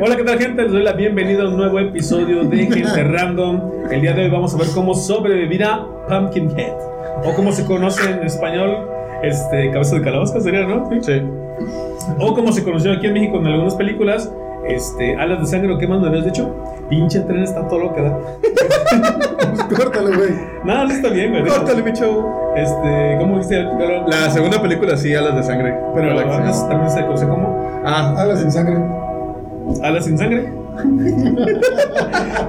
Hola, 0.00 0.16
¿qué 0.16 0.24
tal 0.24 0.38
gente? 0.38 0.62
Les 0.62 0.72
doy 0.72 0.82
la 0.82 0.92
bienvenida 0.92 1.42
a 1.44 1.48
un 1.48 1.56
nuevo 1.56 1.78
episodio 1.78 2.44
de 2.44 2.56
Gente 2.66 3.04
Random. 3.04 3.60
El 3.90 4.00
día 4.00 4.12
de 4.12 4.24
hoy 4.24 4.30
vamos 4.30 4.54
a 4.54 4.58
ver 4.58 4.66
cómo 4.74 4.94
sobrevivir 4.94 5.64
a 5.64 5.86
Pumpkinhead. 6.08 6.72
O 7.24 7.34
como 7.34 7.52
se 7.52 7.64
conoce 7.64 8.08
en 8.10 8.22
español, 8.24 8.88
este, 9.22 9.70
cabeza 9.70 9.96
de 9.96 10.02
calabaza 10.02 10.40
sería, 10.40 10.66
¿no? 10.66 10.88
Sí. 11.00 11.22
O 12.18 12.34
como 12.34 12.52
se 12.52 12.62
conoció 12.64 12.92
aquí 12.92 13.06
en 13.06 13.12
México 13.14 13.38
en 13.38 13.46
algunas 13.46 13.74
películas, 13.76 14.30
este, 14.66 15.16
alas 15.16 15.40
de 15.40 15.46
sangre, 15.46 15.72
¿o 15.72 15.78
qué 15.78 15.86
más 15.86 16.00
me 16.00 16.08
habías 16.08 16.24
dicho? 16.24 16.54
Pinche 16.88 17.20
tren 17.20 17.42
está 17.42 17.66
todo 17.68 17.78
lo 17.80 17.94
que 17.94 18.02
da. 18.02 18.18
Córtale, 19.76 20.16
güey. 20.16 20.30
Nada, 20.64 20.84
eso 20.84 20.94
está 20.94 21.08
bien, 21.10 21.30
güey. 21.30 21.44
Córtale, 21.46 21.82
mi 21.82 21.92
chavo. 21.92 22.52
Este, 22.56 23.16
¿cómo 23.18 23.38
viste 23.38 23.56
el 23.58 23.68
pero, 23.78 24.06
La 24.08 24.30
segunda 24.30 24.60
película 24.60 24.96
sí, 24.96 25.14
Alas 25.14 25.36
de 25.36 25.42
Sangre. 25.42 25.74
pero 25.94 26.08
la 26.14 26.24
la 26.24 26.36
acción. 26.48 26.68
también 26.68 26.90
se 26.90 27.00
conoce 27.02 27.26
como 27.26 27.82
Ah, 27.86 28.14
Alas 28.18 28.40
sin 28.40 28.50
sangre. 28.50 28.76
Alas 29.82 30.04
sin 30.06 30.18
sangre. 30.18 30.52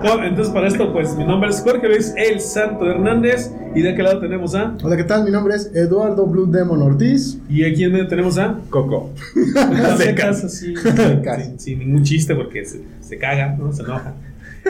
no, 0.04 0.24
entonces 0.24 0.54
para 0.54 0.68
esto, 0.68 0.92
pues 0.92 1.16
mi 1.16 1.24
nombre 1.26 1.50
es 1.50 1.62
Jorge 1.62 1.88
Luis 1.88 2.14
El 2.18 2.40
Santo 2.40 2.90
Hernández. 2.90 3.52
Y 3.76 3.82
de 3.82 3.92
aquel 3.92 4.06
lado 4.06 4.20
tenemos 4.20 4.56
a. 4.56 4.76
Hola, 4.84 4.98
¿qué 4.98 5.04
tal? 5.04 5.26
Mi 5.26 5.32
nombre 5.32 5.56
es 5.56 5.72
Eduardo 5.76 6.26
Blue 6.26 6.46
Demon 6.48 6.82
Ortiz. 6.82 7.38
Y 7.50 7.64
aquí 7.64 7.84
en 7.84 7.92
medio 7.92 8.08
tenemos 8.08 8.38
a. 8.38 8.60
Coco. 8.70 9.12
Las 9.54 9.98
Secas. 10.04 10.44
así, 10.44 10.74
sin, 10.76 11.60
sin 11.60 11.80
ningún 11.80 12.04
chiste 12.04 12.36
porque 12.36 12.66
se, 12.66 12.82
se 13.02 13.18
caga, 13.18 13.56
¿no? 13.58 13.72
Se 13.74 13.84
enoja. 13.84 14.14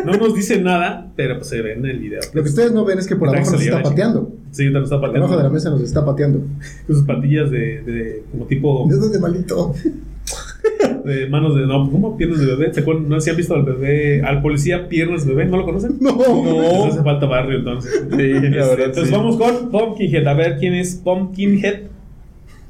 No 0.03 0.11
nos 0.11 0.35
dice 0.35 0.59
nada, 0.59 1.09
pero 1.15 1.37
pues 1.37 1.47
se 1.47 1.61
ve 1.61 1.71
en 1.73 1.85
el 1.85 1.99
video. 1.99 2.19
Lo 2.33 2.43
que 2.43 2.49
ustedes 2.49 2.73
no 2.73 2.83
ven 2.83 2.99
es 2.99 3.07
que 3.07 3.15
por 3.15 3.29
abajo 3.29 3.51
nos 3.51 3.61
está 3.61 3.77
lleva, 3.77 3.81
pateando. 3.89 4.33
Sí, 4.51 4.65
lo 4.65 4.83
está 4.83 4.95
Por 4.99 5.07
pateando. 5.07 5.27
abajo 5.27 5.37
de 5.37 5.43
la 5.43 5.49
mesa 5.49 5.69
nos 5.69 5.81
está 5.81 6.03
pateando. 6.05 6.39
Con 6.85 6.95
sus 6.97 7.05
patillas 7.05 7.49
de, 7.49 7.81
de 7.81 8.23
como 8.31 8.45
tipo 8.45 8.85
Dedos 8.89 9.13
de 9.13 9.19
malito. 9.19 9.73
De 11.05 11.27
manos 11.29 11.55
de 11.55 11.65
no, 11.65 11.89
¿cómo? 11.89 12.17
Piernas 12.17 12.39
de 12.39 12.45
bebé. 12.47 12.73
¿Se 12.73 12.81
acuerdan? 12.81 13.07
No 13.07 13.19
si 13.21 13.29
han 13.29 13.37
visto 13.37 13.53
al 13.55 13.63
bebé, 13.63 14.21
al 14.23 14.41
policía 14.41 14.89
piernas 14.89 15.25
de 15.25 15.33
bebé, 15.33 15.49
¿no 15.49 15.57
lo 15.57 15.65
conocen? 15.65 15.97
No. 16.01 16.17
Les 16.85 16.93
hace 16.93 17.03
falta 17.03 17.25
barrio 17.27 17.59
entonces. 17.59 17.91
Sí, 18.09 18.17
la 18.17 18.37
Este, 18.37 18.49
verdad, 18.49 18.85
entonces 18.85 19.07
sí. 19.07 19.11
vamos 19.15 19.37
con 19.37 19.69
Pumpkinhead. 19.71 20.27
A 20.27 20.33
ver 20.33 20.57
quién 20.57 20.73
es 20.73 20.95
Pumpkinhead. 20.95 21.83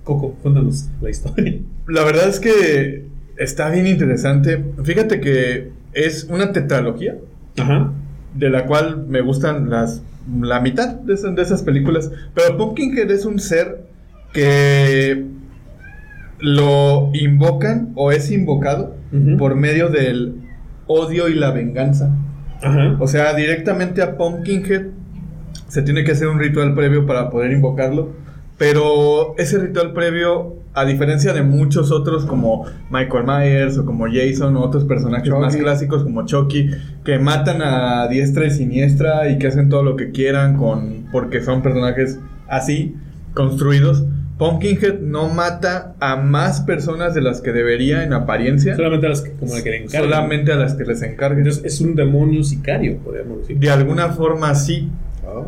Coco, 0.04 0.36
cuéntanos 0.44 0.90
la 1.02 1.10
historia. 1.10 1.56
La 1.88 2.04
verdad 2.04 2.30
es 2.30 2.40
que 2.40 3.06
está 3.38 3.70
bien 3.72 3.88
interesante. 3.88 4.64
Fíjate 4.84 5.20
que 5.20 5.70
es 5.94 6.26
una 6.26 6.52
tetralogía 6.52 7.16
Ajá. 7.58 7.92
de 8.36 8.50
la 8.50 8.66
cual 8.68 9.06
me 9.08 9.22
gustan 9.22 9.70
las 9.70 10.04
la 10.42 10.60
mitad 10.60 10.90
de 10.96 11.14
esas, 11.14 11.36
de 11.36 11.42
esas 11.42 11.64
películas. 11.64 12.12
Pero 12.34 12.58
Pumpkinhead 12.58 13.10
es 13.12 13.26
un 13.26 13.40
ser 13.40 13.86
que 14.34 15.26
lo 16.40 17.12
invocan 17.14 17.92
o 17.96 18.12
es 18.12 18.32
invocado 18.32 18.96
por 19.38 19.56
medio 19.56 19.90
del 19.90 20.36
odio 20.88 21.30
y 21.30 21.36
la 21.36 21.52
venganza. 21.52 22.16
O 23.00 23.08
sea, 23.08 23.34
directamente 23.34 24.02
a 24.02 24.18
Pumpkinhead 24.18 24.88
se 25.68 25.82
tiene 25.82 26.04
que 26.04 26.12
hacer 26.12 26.28
un 26.28 26.40
ritual 26.40 26.74
previo 26.76 27.06
para 27.06 27.30
poder 27.30 27.52
invocarlo. 27.52 28.10
Pero 28.58 29.36
ese 29.38 29.60
ritual 29.60 29.92
previo, 29.92 30.56
a 30.74 30.86
diferencia 30.86 31.34
de 31.34 31.44
muchos 31.44 31.92
otros 31.92 32.26
como 32.26 32.66
Michael 32.90 33.26
Myers 33.26 33.78
o 33.78 33.86
como 33.86 34.06
Jason 34.08 34.56
o 34.56 34.62
otros 34.62 34.86
personajes 34.86 35.28
Chucky. 35.28 35.42
más 35.42 35.58
clásicos 35.58 36.04
como 36.04 36.26
Chucky, 36.26 36.70
que 37.04 37.20
matan 37.20 37.62
a 37.62 38.08
diestra 38.08 38.46
y 38.46 38.52
siniestra 38.52 39.30
y 39.30 39.40
que 39.40 39.48
hacen 39.48 39.68
todo 39.68 39.84
lo 39.84 39.98
que 39.98 40.12
quieran 40.12 40.56
con 40.56 41.06
porque 41.12 41.42
son 41.42 41.62
personajes 41.62 42.20
así 42.48 42.96
construidos, 43.34 44.06
Pumpkinhead 44.38 45.00
no 45.00 45.30
mata 45.30 45.96
a 46.00 46.18
más 46.18 46.62
personas 46.62 47.14
de 47.14 47.22
las 47.22 47.40
que 47.40 47.54
debería 47.54 48.04
en 48.04 48.12
apariencia, 48.14 48.76
Solamente 48.76 49.06
a 49.06 49.10
las 49.10 49.22
que, 49.22 49.32
como 49.32 49.54
la 49.56 49.64
que 49.64 49.70
le 49.70 49.78
encargan. 49.84 50.10
solamente 50.10 50.52
a 50.52 50.56
las 50.58 50.74
que 50.74 50.84
les 50.84 51.02
encarguen. 51.02 51.40
Entonces 51.40 51.64
es 51.64 51.80
un 51.80 51.96
demonio 51.96 52.44
sicario, 52.44 52.98
podríamos 52.98 53.40
decir. 53.40 53.58
De 53.58 53.70
alguna 53.70 54.10
forma 54.10 54.54
sí, 54.56 54.90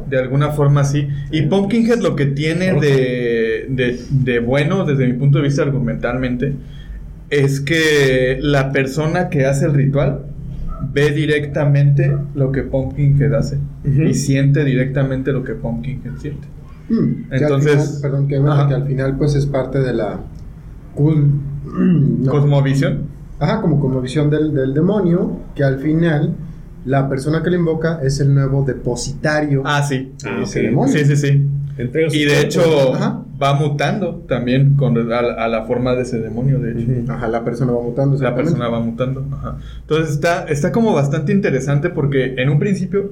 de 0.09 0.17
alguna 0.17 0.51
forma 0.51 0.83
sí. 0.85 1.07
Y 1.31 1.43
Pumpkinhead 1.43 1.99
lo 1.99 2.15
que 2.15 2.27
tiene 2.27 2.73
de, 2.79 3.65
de, 3.69 3.99
de 4.09 4.39
bueno, 4.39 4.85
desde 4.85 5.05
mi 5.05 5.13
punto 5.13 5.39
de 5.39 5.43
vista 5.45 5.63
argumentalmente, 5.63 6.53
es 7.29 7.59
que 7.59 8.37
la 8.41 8.71
persona 8.71 9.29
que 9.29 9.45
hace 9.45 9.65
el 9.65 9.73
ritual 9.73 10.21
ve 10.93 11.11
directamente 11.11 12.15
lo 12.35 12.51
que 12.53 12.63
Pumpkinhead 12.63 13.33
hace 13.33 13.57
y 13.83 14.13
siente 14.13 14.63
directamente 14.63 15.33
lo 15.33 15.43
que 15.43 15.53
Pumpkinhead 15.55 16.15
siente. 16.19 16.47
Mm, 16.89 17.29
que 17.29 17.35
al 17.35 17.41
Entonces- 17.43 17.73
final- 17.73 18.01
perdón, 18.01 18.27
que, 18.27 18.39
bueno, 18.39 18.67
que 18.67 18.73
al 18.73 18.87
final 18.87 19.17
pues 19.17 19.35
es 19.35 19.45
parte 19.45 19.79
de 19.79 19.93
la 19.93 20.19
cul- 20.95 21.31
no. 21.65 22.31
Cosmovisión. 22.31 23.01
Ajá, 23.39 23.61
como 23.61 23.79
como 23.79 24.01
visión 24.01 24.29
del, 24.29 24.53
del 24.53 24.73
demonio, 24.73 25.37
que 25.55 25.63
al 25.63 25.79
final 25.79 26.33
la 26.85 27.07
persona 27.09 27.43
que 27.43 27.49
le 27.51 27.57
invoca 27.57 27.99
es 28.01 28.19
el 28.19 28.33
nuevo 28.33 28.63
depositario 28.63 29.61
Ah, 29.65 29.83
sí. 29.83 30.13
Ah, 30.25 30.37
de 30.37 30.43
ese 30.43 30.59
ok. 30.61 30.65
demonio. 30.67 30.93
Sí, 30.93 31.05
sí, 31.05 31.15
sí. 31.17 31.45
Entrega 31.77 32.07
Y 32.11 32.23
de 32.25 32.41
hecho 32.41 32.61
Ajá. 32.95 33.21
va 33.39 33.53
mutando 33.53 34.23
también 34.27 34.75
con, 34.75 34.97
a, 35.11 35.17
a 35.19 35.47
la 35.47 35.65
forma 35.65 35.93
de 35.93 36.01
ese 36.01 36.17
demonio, 36.19 36.57
de 36.57 36.71
hecho. 36.71 37.11
Ajá, 37.11 37.27
la 37.27 37.43
persona 37.43 37.73
va 37.73 37.81
mutando. 37.83 38.17
la 38.17 38.33
persona 38.33 38.67
va 38.69 38.79
mutando. 38.79 39.23
ajá. 39.31 39.57
Entonces 39.81 40.15
está, 40.15 40.45
está 40.45 40.71
como 40.71 40.93
bastante 40.93 41.31
interesante 41.31 41.89
porque 41.89 42.33
en 42.41 42.49
un 42.49 42.57
principio 42.57 43.11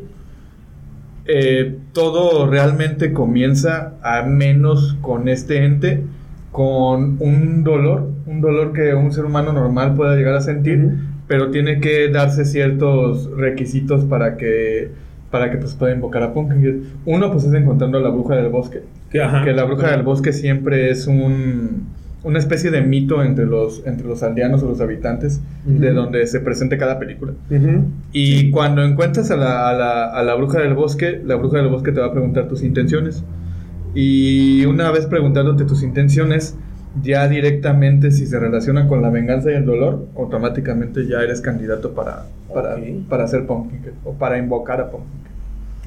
eh, 1.28 1.78
todo 1.94 2.48
realmente 2.48 3.14
comienza 3.14 3.94
a 4.04 4.24
menos 4.24 4.96
con 5.02 5.28
este 5.28 5.64
ente, 5.66 6.04
con 6.52 7.18
un 7.20 7.64
dolor, 7.64 8.10
un 8.28 8.42
dolor 8.42 8.74
que 8.74 8.94
un 8.94 9.12
ser 9.12 9.26
humano 9.26 9.52
normal 9.52 9.96
pueda 9.96 10.16
llegar 10.16 10.36
a 10.36 10.42
sentir, 10.42 10.92
pero 11.28 11.52
tiene 11.52 11.80
que 11.80 12.10
darse 12.10 12.46
ciertos 12.46 13.30
requisitos 13.36 14.06
para 14.06 14.38
que 14.38 14.92
para 15.32 15.52
que 15.52 15.58
pues, 15.58 15.74
pueda 15.74 15.94
invocar 15.94 16.24
a 16.24 16.34
Pumpkinhead. 16.34 16.76
Uno 17.06 17.32
pues 17.32 17.44
es 17.44 17.54
encontrando 17.54 17.98
a 17.98 18.02
la 18.02 18.10
bruja 18.10 18.36
del 18.36 18.50
bosque. 18.50 18.84
Ajá. 19.22 19.44
Que 19.44 19.52
la 19.52 19.66
bruja 19.66 19.92
del 19.92 20.04
bosque 20.04 20.32
siempre 20.32 20.92
es 20.92 21.08
un, 21.08 21.88
una 22.26 22.40
especie 22.40 22.72
de 22.72 22.82
mito 22.82 23.24
entre 23.24 23.46
los, 23.46 23.82
entre 23.86 24.06
los 24.06 24.22
aldeanos 24.24 24.62
o 24.64 24.68
los 24.68 24.82
habitantes, 24.82 25.40
Ujú. 25.66 25.80
de 25.80 25.94
donde 25.94 26.28
se 26.28 26.42
presente 26.42 26.78
cada 26.78 27.00
película. 27.00 27.32
Ujú. 27.50 27.86
Y 28.12 28.52
cuando 28.52 28.84
encuentras 28.84 29.32
a 29.32 29.38
la, 29.38 29.70
a, 29.70 29.74
la, 29.74 30.06
a 30.12 30.24
la 30.24 30.36
bruja 30.36 30.60
del 30.60 30.74
bosque, 30.74 31.22
la 31.26 31.36
bruja 31.36 31.60
del 31.60 31.70
bosque 31.70 31.92
te 31.94 32.02
va 32.02 32.08
a 32.08 32.12
preguntar 32.12 32.48
tus 32.50 32.64
intenciones. 32.64 33.24
Y 33.94 34.66
una 34.66 34.92
vez 34.92 35.06
preguntándote 35.06 35.64
tus 35.64 35.82
intenciones, 35.84 36.56
ya 37.04 37.28
directamente 37.28 38.12
si 38.12 38.26
se 38.26 38.40
relaciona 38.40 38.88
con 38.88 39.02
la 39.02 39.10
venganza 39.10 39.52
y 39.52 39.56
el 39.56 39.66
dolor, 39.66 40.08
automáticamente 40.18 41.08
ya 41.08 41.22
eres 41.22 41.42
candidato 41.42 41.94
para, 41.94 42.26
para, 42.54 42.76
Ok. 42.76 42.82
para 43.10 43.24
hacer 43.26 43.46
Pumpkinhead 43.46 43.94
o 44.04 44.14
para 44.14 44.38
invocar 44.38 44.82
a 44.82 44.90
Pumpkinhead. 44.92 45.26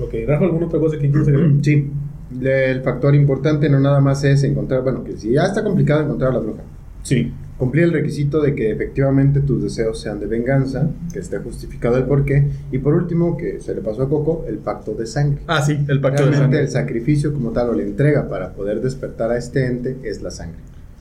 Ok, 0.00 0.14
Rafa, 0.28 0.44
¿alguna 0.44 0.66
otra 0.66 0.78
cosa 0.78 0.96
que 0.98 1.10
quieras 1.10 1.28
agregar? 1.28 1.50
Sí, 1.62 1.90
el 2.40 2.82
factor 2.82 3.14
importante 3.14 3.68
no 3.68 3.80
nada 3.80 4.00
más 4.00 4.22
es 4.24 4.42
encontrar, 4.44 4.82
bueno, 4.82 5.04
que 5.04 5.16
si 5.16 5.32
ya 5.32 5.44
está 5.44 5.62
complicado 5.62 6.02
encontrar 6.02 6.30
a 6.30 6.34
la 6.34 6.40
bruja, 6.40 6.62
Sí. 7.02 7.32
cumplir 7.56 7.84
el 7.84 7.92
requisito 7.92 8.40
de 8.42 8.54
que 8.54 8.70
efectivamente 8.70 9.40
tus 9.40 9.62
deseos 9.62 10.00
sean 10.00 10.20
de 10.20 10.26
venganza, 10.26 10.90
que 11.12 11.18
esté 11.20 11.38
justificado 11.38 11.96
el 11.96 12.04
porqué, 12.04 12.46
y 12.70 12.78
por 12.78 12.94
último, 12.94 13.36
que 13.36 13.60
se 13.60 13.74
le 13.74 13.80
pasó 13.80 14.02
a 14.02 14.08
Coco, 14.08 14.44
el 14.46 14.58
pacto 14.58 14.94
de 14.94 15.06
sangre. 15.06 15.40
Ah, 15.46 15.62
sí, 15.62 15.78
el 15.88 16.00
pacto 16.00 16.26
de 16.26 16.36
sangre. 16.36 16.60
el 16.60 16.68
sacrificio 16.68 17.32
como 17.32 17.50
tal 17.50 17.70
o 17.70 17.72
la 17.74 17.82
entrega 17.82 18.28
para 18.28 18.52
poder 18.52 18.80
despertar 18.80 19.30
a 19.30 19.38
este 19.38 19.66
ente 19.66 19.96
es 20.04 20.22
la 20.22 20.30
sangre. 20.30 20.58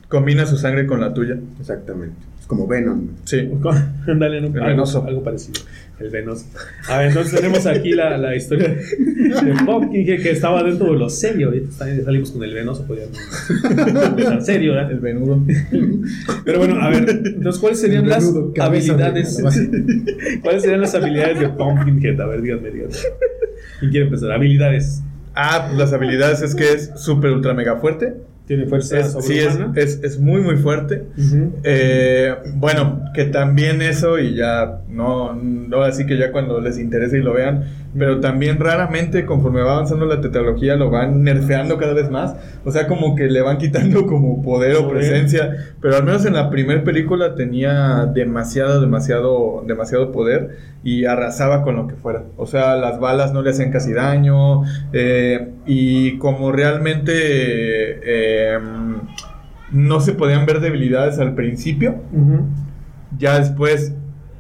Combina 0.08 0.46
su 0.46 0.58
sangre 0.58 0.88
con 0.88 1.02
la 1.02 1.14
tuya. 1.14 1.38
Exactamente. 1.60 2.16
Es 2.40 2.48
como 2.48 2.66
Venom. 2.68 3.08
Sí. 3.26 3.50
Dale, 4.06 4.42
¿no? 4.42 4.48
El 4.48 4.56
algo, 4.56 4.68
venoso. 4.68 5.04
algo 5.06 5.24
parecido. 5.24 5.62
El 6.00 6.10
venoso. 6.12 6.46
A 6.88 7.00
ver, 7.00 7.08
entonces 7.08 7.34
tenemos 7.34 7.66
aquí 7.66 7.92
la, 7.92 8.18
la 8.18 8.36
historia 8.36 8.70
de 8.70 9.54
Pumpkinhead 9.66 10.22
que 10.22 10.32
estaba 10.32 10.64
dentro 10.64 10.94
de 10.94 11.00
lo 11.00 11.10
serio. 11.10 11.48
Ahorita 11.48 11.72
salimos 12.06 12.32
con 12.32 12.44
el 12.44 12.54
venoso, 12.54 12.86
podíamos 12.86 13.18
tan 14.24 14.46
serio, 14.46 14.74
¿verdad? 14.74 14.92
El 14.92 15.00
venudo. 15.00 15.44
Pero 16.46 16.60
bueno, 16.60 16.80
a 16.80 16.90
ver, 16.90 17.10
entonces, 17.10 17.60
¿cuáles 17.60 17.82
serían 17.82 18.08
las 18.08 18.32
habilidades? 18.60 19.42
¿Cuáles 20.42 20.62
serían 20.62 20.82
las 20.82 20.94
habilidades 20.94 21.40
de 21.40 21.50
Pumpkinhead? 21.50 22.22
A 22.22 22.28
ver, 22.28 22.42
díganme, 22.44 22.70
díganme. 22.70 22.94
¿Quién 23.80 23.92
quiere 23.92 24.06
empezar? 24.06 24.32
Habilidades. 24.32 25.02
Ah, 25.34 25.66
pues 25.68 25.80
las 25.80 25.94
habilidades 25.94 26.42
es 26.44 26.56
que 26.56 26.72
es 26.72 26.92
súper 26.96 27.32
ultra 27.32 27.54
mega 27.54 27.78
fuerte. 27.78 28.14
Tiene 28.48 28.66
fuerza 28.66 28.98
Es- 29.00 29.14
sí, 29.26 29.38
es, 29.38 29.56
es, 29.76 30.04
es 30.04 30.20
muy, 30.20 30.42
muy 30.42 30.56
fuerte. 30.56 31.04
Eh, 31.64 32.34
bueno, 32.56 33.02
que 33.14 33.26
también 33.26 33.82
eso, 33.82 34.18
y 34.20 34.36
ya 34.36 34.80
no, 34.90 35.34
no 35.36 35.82
así 35.84 36.06
que 36.06 36.18
ya 36.18 36.32
cuando 36.32 36.62
les 36.62 36.80
interese 36.80 37.18
y 37.18 37.22
lo 37.22 37.34
vean, 37.34 37.66
pero 37.98 38.20
también 38.20 38.60
raramente 38.60 39.26
conforme 39.26 39.62
va 39.62 39.74
avanzando 39.74 40.06
la 40.06 40.22
tetralogía 40.22 40.76
lo 40.76 40.90
van 40.90 41.24
nerfeando 41.24 41.78
cada 41.78 41.94
vez 41.94 42.10
más. 42.10 42.36
O 42.64 42.72
sea, 42.72 42.88
como 42.88 43.16
que 43.16 43.26
le 43.28 43.42
van 43.42 43.58
quitando 43.58 44.06
como 44.06 44.42
poder 44.42 44.76
o 44.78 44.90
presencia. 44.90 45.74
Pero 45.82 45.96
al 45.98 46.04
menos 46.04 46.26
en 46.26 46.34
la 46.34 46.50
primera 46.50 46.84
película 46.84 47.36
tenía 47.36 48.06
demasiado, 48.06 48.80
demasiado, 48.82 49.64
demasiado 49.68 50.12
poder 50.12 50.58
y 50.84 51.06
arrasaba 51.06 51.64
con 51.64 51.76
lo 51.76 51.88
que 51.88 51.96
fuera. 51.96 52.24
O 52.38 52.46
sea, 52.46 52.76
las 52.76 53.00
balas 53.00 53.34
no 53.34 53.42
le 53.42 53.50
hacían 53.50 53.72
casi 53.72 53.94
daño. 53.94 54.64
eh, 54.94 55.50
y 55.66 56.18
como 56.20 56.52
realmente 56.54 57.12
eh, 57.14 58.37
no 59.72 60.00
se 60.00 60.14
podían 60.14 60.46
ver 60.46 60.60
debilidades 60.60 61.20
al 61.20 61.36
principio, 61.36 61.96
ya 63.18 63.40
después 63.40 63.94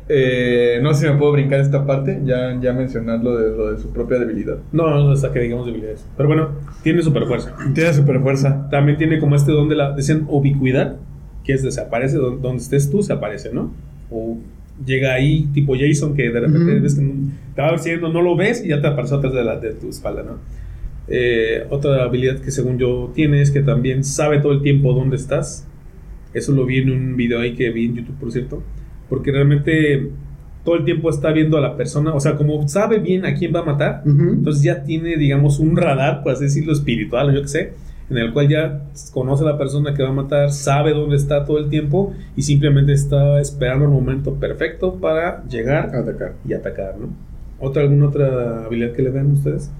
eh, 0.09 0.79
no 0.81 0.93
sé 0.93 1.05
si 1.05 1.11
me 1.11 1.17
puedo 1.17 1.33
brincar 1.33 1.59
esta 1.59 1.85
parte, 1.85 2.21
ya, 2.23 2.57
ya 2.61 2.71
mencionar 2.71 3.21
lo 3.21 3.37
de, 3.37 3.55
lo 3.55 3.71
de 3.73 3.81
su 3.81 3.89
propia 3.89 4.19
debilidad. 4.19 4.57
No, 4.71 4.89
no 4.89 5.11
hasta 5.11 5.33
que 5.33 5.41
digamos 5.41 5.65
debilidades. 5.65 6.05
Pero 6.15 6.29
bueno, 6.29 6.49
tiene 6.81 7.01
super 7.01 7.25
fuerza. 7.25 7.53
Tiene 7.73 7.93
super 7.93 8.21
fuerza. 8.21 8.69
También 8.69 8.97
tiene 8.97 9.19
como 9.19 9.35
este 9.35 9.51
don 9.51 9.67
de 9.67 9.75
la, 9.75 9.91
decían, 9.91 10.25
ubicuidad, 10.29 10.95
que 11.43 11.53
es 11.53 11.63
desaparece, 11.63 12.17
donde, 12.17 12.41
donde 12.41 12.63
estés 12.63 12.89
tú, 12.89 13.03
se 13.03 13.11
aparece, 13.11 13.51
¿no? 13.53 13.73
O 14.09 14.37
llega 14.85 15.13
ahí, 15.13 15.49
tipo 15.53 15.73
Jason, 15.77 16.15
que 16.15 16.29
de 16.29 16.39
repente 16.39 16.73
Ujú. 16.73 16.83
ves 16.83 16.95
que 16.95 17.13
te 17.55 17.61
va 17.61 17.69
persiguiendo, 17.71 18.09
no 18.09 18.21
lo 18.21 18.35
ves 18.35 18.63
y 18.63 18.69
ya 18.69 18.79
te 18.79 18.87
apareció 18.87 19.17
atrás 19.17 19.33
de, 19.33 19.43
la, 19.43 19.57
de 19.57 19.73
tu 19.73 19.89
espalda, 19.89 20.23
¿no? 20.23 20.37
Eh, 21.09 21.65
otra 21.69 22.03
habilidad 22.03 22.39
que 22.39 22.51
según 22.51 22.77
yo 22.77 23.11
tiene 23.13 23.41
es 23.41 23.51
que 23.51 23.61
también 23.61 24.03
sabe 24.03 24.39
todo 24.39 24.51
el 24.51 24.61
tiempo 24.61 24.93
dónde 24.93 25.15
estás. 25.15 25.67
Eso 26.33 26.51
lo 26.51 26.65
vi 26.65 26.79
en 26.79 26.91
un 26.91 27.15
video 27.15 27.39
ahí 27.39 27.55
que 27.55 27.69
vi 27.69 27.85
en 27.85 27.95
YouTube, 27.95 28.15
por 28.19 28.31
cierto. 28.31 28.61
Porque 29.09 29.31
realmente 29.31 30.09
todo 30.65 30.75
el 30.75 30.83
tiempo 30.83 31.09
está 31.09 31.31
viendo 31.31 31.57
a 31.57 31.61
la 31.61 31.77
persona, 31.77 32.13
o 32.13 32.19
sea, 32.19 32.35
como 32.35 32.67
sabe 32.67 32.99
bien 32.99 33.25
a 33.25 33.33
quién 33.35 33.55
va 33.55 33.61
a 33.61 33.63
matar, 33.65 34.01
Ujú. 34.05 34.33
entonces 34.33 34.63
ya 34.63 34.83
tiene, 34.83 35.15
digamos, 35.15 35.59
un 35.59 35.77
radar, 35.77 36.23
por 36.23 36.33
así 36.33 36.43
decirlo, 36.43 36.73
espiritual, 36.73 37.33
yo 37.33 37.41
qué 37.41 37.47
sé, 37.47 37.73
en 38.09 38.17
el 38.17 38.33
cual 38.33 38.49
ya 38.49 38.83
conoce 39.13 39.43
a 39.45 39.47
la 39.47 39.57
persona 39.57 39.93
que 39.93 40.03
va 40.03 40.09
a 40.09 40.13
matar, 40.13 40.51
sabe 40.51 40.91
dónde 40.91 41.15
está 41.15 41.45
todo 41.45 41.57
el 41.57 41.69
tiempo 41.69 42.13
y 42.35 42.41
simplemente 42.41 42.91
está 42.91 43.39
esperando 43.39 43.85
el 43.85 43.91
momento 43.91 44.33
perfecto 44.33 44.95
para 44.95 45.45
llegar 45.47 45.95
Atacar. 45.95 46.33
y 46.45 46.51
atacar, 46.53 46.95
¿no? 46.99 47.07
¿Otra, 47.59 47.83
¿Alguna 47.83 48.07
otra 48.09 48.65
habilidad 48.65 48.91
que 48.91 49.03
le 49.03 49.09
vean 49.09 49.31
ustedes? 49.31 49.71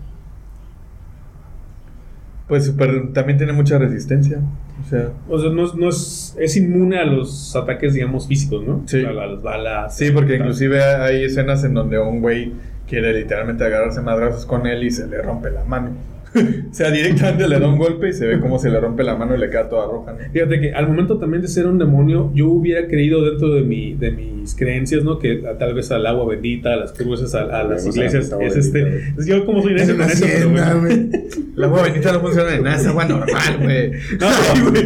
Pues 2.48 2.66
super, 2.66 3.12
también 3.14 3.38
tiene 3.38 3.52
mucha 3.54 3.78
resistencia. 3.78 4.40
O 4.86 4.90
sea, 4.90 5.10
O 5.28 5.38
sea, 5.40 5.50
no, 5.50 5.66
es- 5.66 5.76
no 5.76 5.90
es, 5.90 6.36
es 6.40 6.56
inmune 6.56 6.98
a 6.98 7.04
los 7.06 7.56
ataques, 7.56 7.94
digamos, 7.94 8.28
físicos, 8.28 8.66
¿no? 8.66 8.84
Sí. 8.86 9.04
A, 9.04 9.12
las 9.12 9.42
balas. 9.42 9.98
sí, 9.98 10.12
porque 10.12 10.36
inclusive 10.38 10.82
hay 10.82 11.26
escenas 11.26 11.64
en 11.66 11.74
donde 11.74 12.00
un 12.00 12.22
güey 12.22 12.54
quiere 12.88 13.14
literalmente 13.14 13.66
agarrarse 13.66 14.00
madrazos 14.02 14.46
con 14.46 14.66
él 14.66 14.84
y 14.84 14.92
se 14.92 15.08
le 15.08 15.22
rompe 15.22 15.52
la 15.52 15.66
mano. 15.66 15.90
o 16.72 16.74
sea, 16.74 16.92
directamente 16.92 17.48
le 17.48 17.60
da 17.60 17.68
un 17.68 17.78
golpe 17.78 18.10
y 18.10 18.14
se 18.14 18.26
ve 18.28 18.40
cómo 18.40 18.60
se 18.60 18.70
le 18.70 18.80
rompe 18.80 19.04
la 19.04 19.16
mano 19.16 19.36
y 19.36 19.40
le 19.40 19.50
queda 19.50 19.70
toda 19.70 19.86
roja. 19.88 20.14
¿no? 20.14 20.20
Fíjate 20.32 20.60
que 20.62 20.74
al 20.74 20.88
momento 20.88 21.18
también 21.18 21.42
de 21.42 21.48
ser 21.48 21.68
un 21.68 21.78
demonio, 21.78 22.32
yo 22.34 22.48
hubiera 22.50 22.88
creído 22.88 23.24
dentro 23.24 23.54
de, 23.54 23.62
mi, 23.62 23.94
de 23.96 24.12
mis 24.12 24.56
creencias, 24.56 25.04
¿no? 25.04 25.20
Que 25.20 25.44
a- 25.48 25.58
tal 25.58 25.74
vez 25.74 25.92
al 25.92 26.06
agua 26.06 26.26
bendita, 26.28 26.74
a 26.74 26.78
las 26.78 26.92
cruces, 26.94 27.34
a, 27.36 27.42
a 27.44 27.64
las 27.64 27.84
Vamos 27.84 27.98
a 27.98 28.00
la 28.00 28.06
iglesias, 28.08 28.26
es 28.26 28.32
bendita, 28.32 28.60
este. 28.60 29.14
es 29.20 29.26
yo 29.26 29.46
como 29.46 29.62
soy 29.62 29.76
Es 29.76 29.88
necio 29.88 29.98
con 29.98 30.06
eso, 30.10 30.26
pero 30.26 30.50
bueno. 30.50 31.10
La 31.56 31.66
agua 31.66 31.82
bendita 31.84 32.12
no 32.14 32.20
funciona 32.22 32.52
de 32.52 32.62
nada, 32.62 32.76
es 32.78 32.86
agua 32.86 33.06
normal, 33.06 33.58
güey. 33.62 33.92
No, 34.20 34.28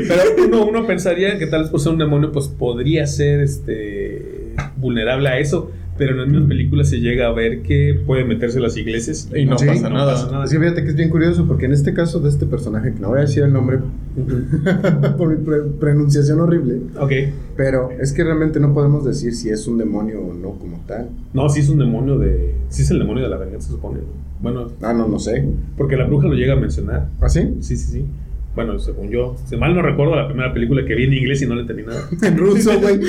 pero 0.08 0.46
uno, 0.48 0.66
uno 0.66 0.88
pensaría 0.88 1.38
que 1.38 1.48
tal 1.48 1.62
vez 1.64 1.70
por 1.70 1.80
ser 1.82 1.92
un 1.94 2.00
demonio, 2.00 2.32
pues 2.32 2.48
podría 2.48 3.06
ser 3.08 3.42
este 3.42 4.54
vulnerable 4.78 5.28
a 5.30 5.40
eso. 5.40 5.72
Pero 6.02 6.14
en 6.14 6.18
las 6.18 6.28
mismas 6.30 6.48
películas 6.50 6.90
se 6.90 7.00
llega 7.00 7.28
a 7.28 7.32
ver 7.32 7.62
que 7.62 8.02
puede 8.08 8.24
meterse 8.26 8.58
a 8.58 8.62
las 8.62 8.76
iglesias 8.76 9.30
Y 9.36 9.46
no 9.46 9.56
Sí, 9.60 9.68
pasa 9.68 9.88
no 9.88 9.96
nada. 9.98 10.14
pasa 10.14 10.32
nada. 10.32 10.46
Que 10.50 10.58
fíjate 10.60 10.82
que 10.84 10.90
es 10.90 10.96
bien 10.96 11.10
curioso 11.12 11.46
porque 11.48 11.66
en 11.68 11.74
este 11.74 11.94
caso 11.94 12.20
de 12.20 12.30
este 12.30 12.48
personaje, 12.48 12.92
que 12.92 13.00
no 13.00 13.10
voy 13.10 13.20
a 13.20 13.22
decir 13.22 13.44
el 13.44 13.54
nombre 13.54 13.78
por 15.18 15.30
mi 15.30 15.46
pre- 15.46 15.62
pronunciación 15.80 16.40
horrible, 16.40 16.80
Ok. 17.00 17.12
pero 17.56 17.92
es 18.02 18.14
que 18.14 18.24
realmente 18.24 18.60
no 18.60 18.74
podemos 18.74 19.06
decir 19.06 19.36
si 19.36 19.50
es 19.50 19.68
un 19.68 19.78
demonio 19.78 20.22
o 20.22 20.34
no 20.34 20.54
como 20.54 20.80
tal. 20.88 21.10
No, 21.36 21.48
sí 21.50 21.60
es 21.60 21.70
un 21.70 21.78
demonio 21.78 22.18
de. 22.18 22.56
Sí 22.70 22.82
es 22.82 22.90
el 22.90 22.98
demonio 22.98 23.22
de 23.24 23.30
la 23.30 23.38
venganza, 23.38 23.68
se 23.68 23.74
supone. 23.76 24.00
Bueno, 24.42 24.70
Ah, 24.82 24.94
no, 24.94 25.08
no 25.08 25.20
sé. 25.20 25.46
porque 25.78 25.96
la 25.98 26.06
bruja 26.06 26.28
lo 26.28 26.34
llega 26.34 26.54
a 26.54 26.56
mencionar. 26.56 27.10
¿Ah, 27.22 27.30
sí? 27.30 27.42
Sí, 27.60 27.78
sí, 27.78 27.92
sí. 27.92 28.06
Bueno, 28.54 28.78
según 28.80 29.10
yo, 29.10 29.38
si 29.46 29.56
mal 29.56 29.74
no 29.74 29.82
recuerdo 29.82 30.14
la 30.14 30.28
primera 30.28 30.52
película 30.54 30.84
que 30.84 30.94
vi 30.94 31.06
en 31.06 31.14
inglés 31.14 31.42
y 31.42 31.46
no 31.46 31.56
le 31.56 31.62
entendí 31.62 31.84
nada. 31.84 32.02
En 32.24 32.38
ruso, 32.38 32.72
güey. 32.82 33.00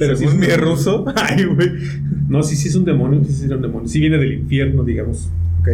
Pero 0.00 0.16
Según 0.16 0.42
es 0.42 0.56
un- 0.58 0.64
ruso. 0.64 1.04
Ay, 1.14 1.44
güey. 1.44 1.70
No, 2.28 2.42
sí, 2.42 2.56
sí 2.56 2.66
es 2.68 2.74
un 2.74 2.84
demonio, 2.84 3.22
sí, 3.24 3.32
sí 3.32 3.44
es 3.44 3.50
un 3.52 3.62
demonio. 3.62 3.86
Sí 3.88 4.00
viene 4.00 4.18
del 4.18 4.32
infierno, 4.32 4.82
digamos. 4.82 5.30
ok. 5.60 5.68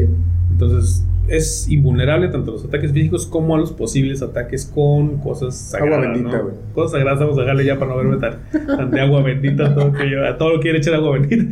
Entonces, 0.53 1.05
es 1.29 1.69
invulnerable 1.69 2.29
tanto 2.29 2.51
a 2.51 2.55
los 2.55 2.65
ataques 2.65 2.93
físicos 2.93 3.27
como 3.27 3.55
a 3.57 3.59
los 3.59 3.73
posibles 3.73 4.23
ataques 4.23 4.65
con 4.67 5.19
cosas 5.19 5.57
sagradas. 5.57 5.99
Agua 6.05 6.13
bendita, 6.13 6.37
¿no? 6.39 6.43
güey. 6.45 6.55
Cosas 6.75 6.93
sagradas, 6.93 7.21
vamos 7.21 7.39
a 7.39 7.41
dejarle 7.43 7.65
ya 7.65 7.79
para 7.79 7.91
no 7.93 7.97
verme 7.99 8.17
tan, 8.19 8.39
tan 8.67 8.91
de 8.91 9.01
agua 9.01 9.23
bendita, 9.23 9.75
todo, 9.75 9.93
que 9.93 10.11
yo- 10.11 10.25
a 10.27 10.37
todo 10.39 10.51
lo 10.51 10.55
que 10.57 10.63
quiere 10.63 10.79
echar 10.79 10.95
agua 10.95 11.19
bendita. 11.19 11.45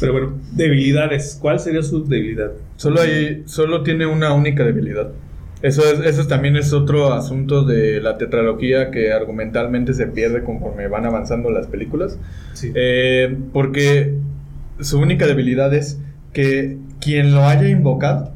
Pero 0.00 0.12
bueno, 0.12 0.32
debilidades. 0.52 1.38
¿Cuál 1.40 1.60
sería 1.60 1.82
su 1.82 2.04
debilidad? 2.04 2.52
Solo, 2.76 3.00
hay, 3.00 3.42
solo 3.46 3.82
tiene 3.82 4.06
una 4.06 4.32
única 4.34 4.64
debilidad. 4.64 5.10
Eso, 5.62 5.82
es, 5.84 6.00
eso 6.00 6.26
también 6.26 6.56
es 6.56 6.72
otro 6.72 7.12
asunto 7.12 7.64
de 7.64 8.00
la 8.00 8.16
tetralogía 8.16 8.90
que 8.90 9.12
argumentalmente 9.12 9.92
se 9.94 10.06
pierde 10.06 10.44
conforme 10.44 10.88
van 10.88 11.04
avanzando 11.04 11.50
las 11.50 11.66
películas. 11.66 12.18
Sí. 12.52 12.72
Eh, 12.74 13.36
porque 13.52 14.14
su 14.80 14.98
única 14.98 15.26
debilidad 15.26 15.74
es 15.74 15.98
que 16.32 16.78
quien 17.00 17.32
lo 17.32 17.44
haya 17.44 17.68
invocado 17.68 18.32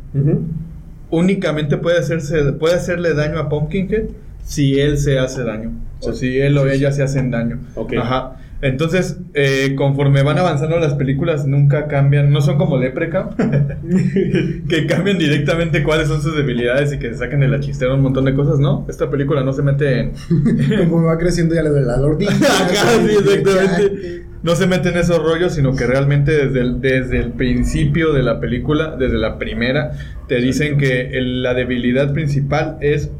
únicamente 1.10 1.76
puede, 1.76 1.98
hacerse, 1.98 2.52
puede 2.54 2.74
hacerle 2.74 3.14
daño 3.14 3.38
a 3.38 3.48
Pumpkinhead 3.48 4.04
si 4.44 4.80
él 4.80 4.98
se 4.98 5.18
hace 5.18 5.44
daño. 5.44 5.72
O 6.00 6.12
si 6.12 6.38
él 6.40 6.58
o 6.58 6.68
ella 6.68 6.90
se 6.90 7.02
hacen 7.02 7.30
daño. 7.30 7.60
Ajá. 8.00 8.36
Entonces, 8.62 9.18
eh, 9.34 9.74
conforme 9.76 10.22
van 10.22 10.38
avanzando 10.38 10.78
las 10.78 10.94
películas, 10.94 11.46
nunca 11.46 11.88
cambian. 11.88 12.30
No 12.32 12.40
son 12.40 12.58
como 12.58 12.78
Leprechaun, 12.78 13.30
que 14.68 14.86
cambian 14.86 15.18
directamente 15.18 15.82
cuáles 15.82 16.06
son 16.08 16.22
sus 16.22 16.36
debilidades 16.36 16.92
y 16.92 16.98
que 16.98 17.08
se 17.12 17.18
saquen 17.18 17.40
de 17.40 17.48
la 17.48 17.58
chistera 17.60 17.92
un 17.94 18.02
montón 18.02 18.24
de 18.24 18.34
cosas, 18.34 18.60
¿no? 18.60 18.86
Esta 18.88 19.10
película 19.10 19.42
no 19.42 19.52
se 19.52 19.62
mete 19.62 19.98
en. 19.98 20.12
Como 20.88 21.04
va 21.06 21.18
creciendo 21.18 21.54
ya 21.54 21.62
le 21.62 21.70
duele 21.70 21.86
la 21.86 21.96
sí, 22.18 22.26
exactamente. 22.26 24.22
No 24.42 24.56
se 24.56 24.66
mete 24.66 24.88
en 24.88 24.96
esos 24.96 25.18
rollos, 25.22 25.54
sino 25.54 25.74
que 25.76 25.86
realmente 25.86 26.32
desde 26.32 26.60
el, 26.60 26.80
desde 26.80 27.18
el 27.18 27.32
principio 27.32 28.12
de 28.12 28.22
la 28.22 28.40
película, 28.40 28.96
desde 28.96 29.18
la 29.18 29.38
primera, 29.38 29.92
te 30.26 30.36
dicen 30.40 30.78
que 30.78 31.10
el- 31.18 31.42
la 31.42 31.54
debilidad 31.54 32.12
principal 32.12 32.76
es 32.80 33.10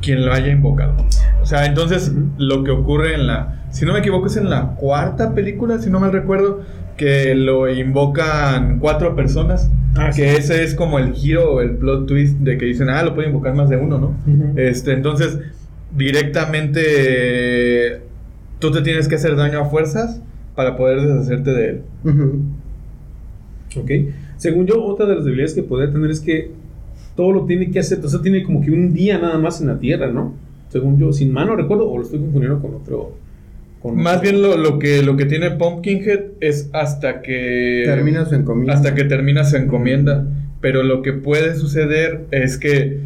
quien 0.00 0.24
lo 0.24 0.32
haya 0.32 0.48
invocado. 0.48 0.94
O 1.42 1.46
sea, 1.46 1.66
entonces 1.66 2.12
lo 2.38 2.64
que 2.64 2.70
ocurre 2.70 3.14
en 3.14 3.26
la, 3.26 3.64
si 3.70 3.84
no 3.84 3.92
me 3.92 3.98
equivoco, 4.00 4.26
es 4.26 4.36
en 4.36 4.50
la 4.50 4.74
cuarta 4.76 5.34
película, 5.34 5.78
si 5.78 5.90
no 5.90 6.00
mal 6.00 6.12
recuerdo, 6.12 6.60
que 6.96 7.34
lo 7.34 7.68
invocan 7.68 8.78
cuatro 8.78 9.16
personas. 9.16 9.70
Ah, 9.96 10.12
sí. 10.12 10.22
que 10.22 10.36
ese 10.36 10.62
es 10.62 10.76
como 10.76 11.00
el 11.00 11.14
giro 11.14 11.54
o 11.54 11.60
el 11.60 11.72
plot 11.72 12.06
twist 12.06 12.38
de 12.38 12.56
que 12.58 12.66
dicen, 12.66 12.88
ah, 12.90 13.02
lo 13.02 13.14
puede 13.14 13.28
invocar 13.28 13.54
más 13.54 13.68
de 13.68 13.76
uno, 13.76 13.98
¿no? 13.98 14.14
Este, 14.56 14.92
entonces, 14.92 15.38
directamente 15.96 18.02
tú 18.60 18.70
te 18.70 18.82
tienes 18.82 19.08
que 19.08 19.16
hacer 19.16 19.34
daño 19.34 19.60
a 19.60 19.64
fuerzas 19.64 20.22
para 20.54 20.76
poder 20.76 21.00
deshacerte 21.00 21.50
de 21.50 21.68
él. 21.68 21.82
Ujú. 22.04 22.42
Ok. 23.76 23.90
Según 24.36 24.66
yo, 24.66 24.82
otra 24.84 25.06
de 25.06 25.16
las 25.16 25.24
debilidades 25.24 25.54
que 25.54 25.62
podría 25.62 25.92
tener 25.92 26.10
es 26.10 26.20
que 26.20 26.52
todo 27.20 27.32
lo 27.32 27.44
tiene 27.44 27.70
que 27.70 27.80
hacer, 27.80 28.00
o 28.02 28.08
sea, 28.08 28.22
tiene 28.22 28.42
como 28.42 28.62
que 28.62 28.70
un 28.70 28.94
día 28.94 29.18
nada 29.18 29.36
más 29.36 29.60
en 29.60 29.66
la 29.66 29.78
Tierra, 29.78 30.06
¿no? 30.10 30.32
Según 30.70 30.98
yo, 30.98 31.12
sin 31.12 31.32
mano 31.34 31.54
recuerdo, 31.54 31.90
o 31.90 31.98
lo 31.98 32.04
estoy 32.04 32.18
confundiendo 32.20 32.60
con 32.62 32.76
otro. 32.76 33.12
Con 33.82 33.96
Más 33.96 34.16
otro- 34.16 34.30
bien 34.30 34.40
lo, 34.42 34.56
lo 34.56 34.78
que, 34.78 35.02
lo 35.02 35.18
que 35.18 35.26
tiene 35.26 35.50
Pumpkinhead 35.50 36.20
es 36.40 36.70
hasta 36.72 37.20
que... 37.20 37.82
Termina 37.84 38.24
su 38.24 38.36
encomienda. 38.36 38.72
Hasta 38.72 38.94
que 38.94 39.04
termina 39.04 39.44
su 39.44 39.56
encomienda. 39.56 40.26
Pero 40.62 40.82
lo 40.82 41.02
que 41.02 41.12
puede 41.12 41.56
suceder 41.56 42.22
es 42.30 42.56
que 42.56 43.00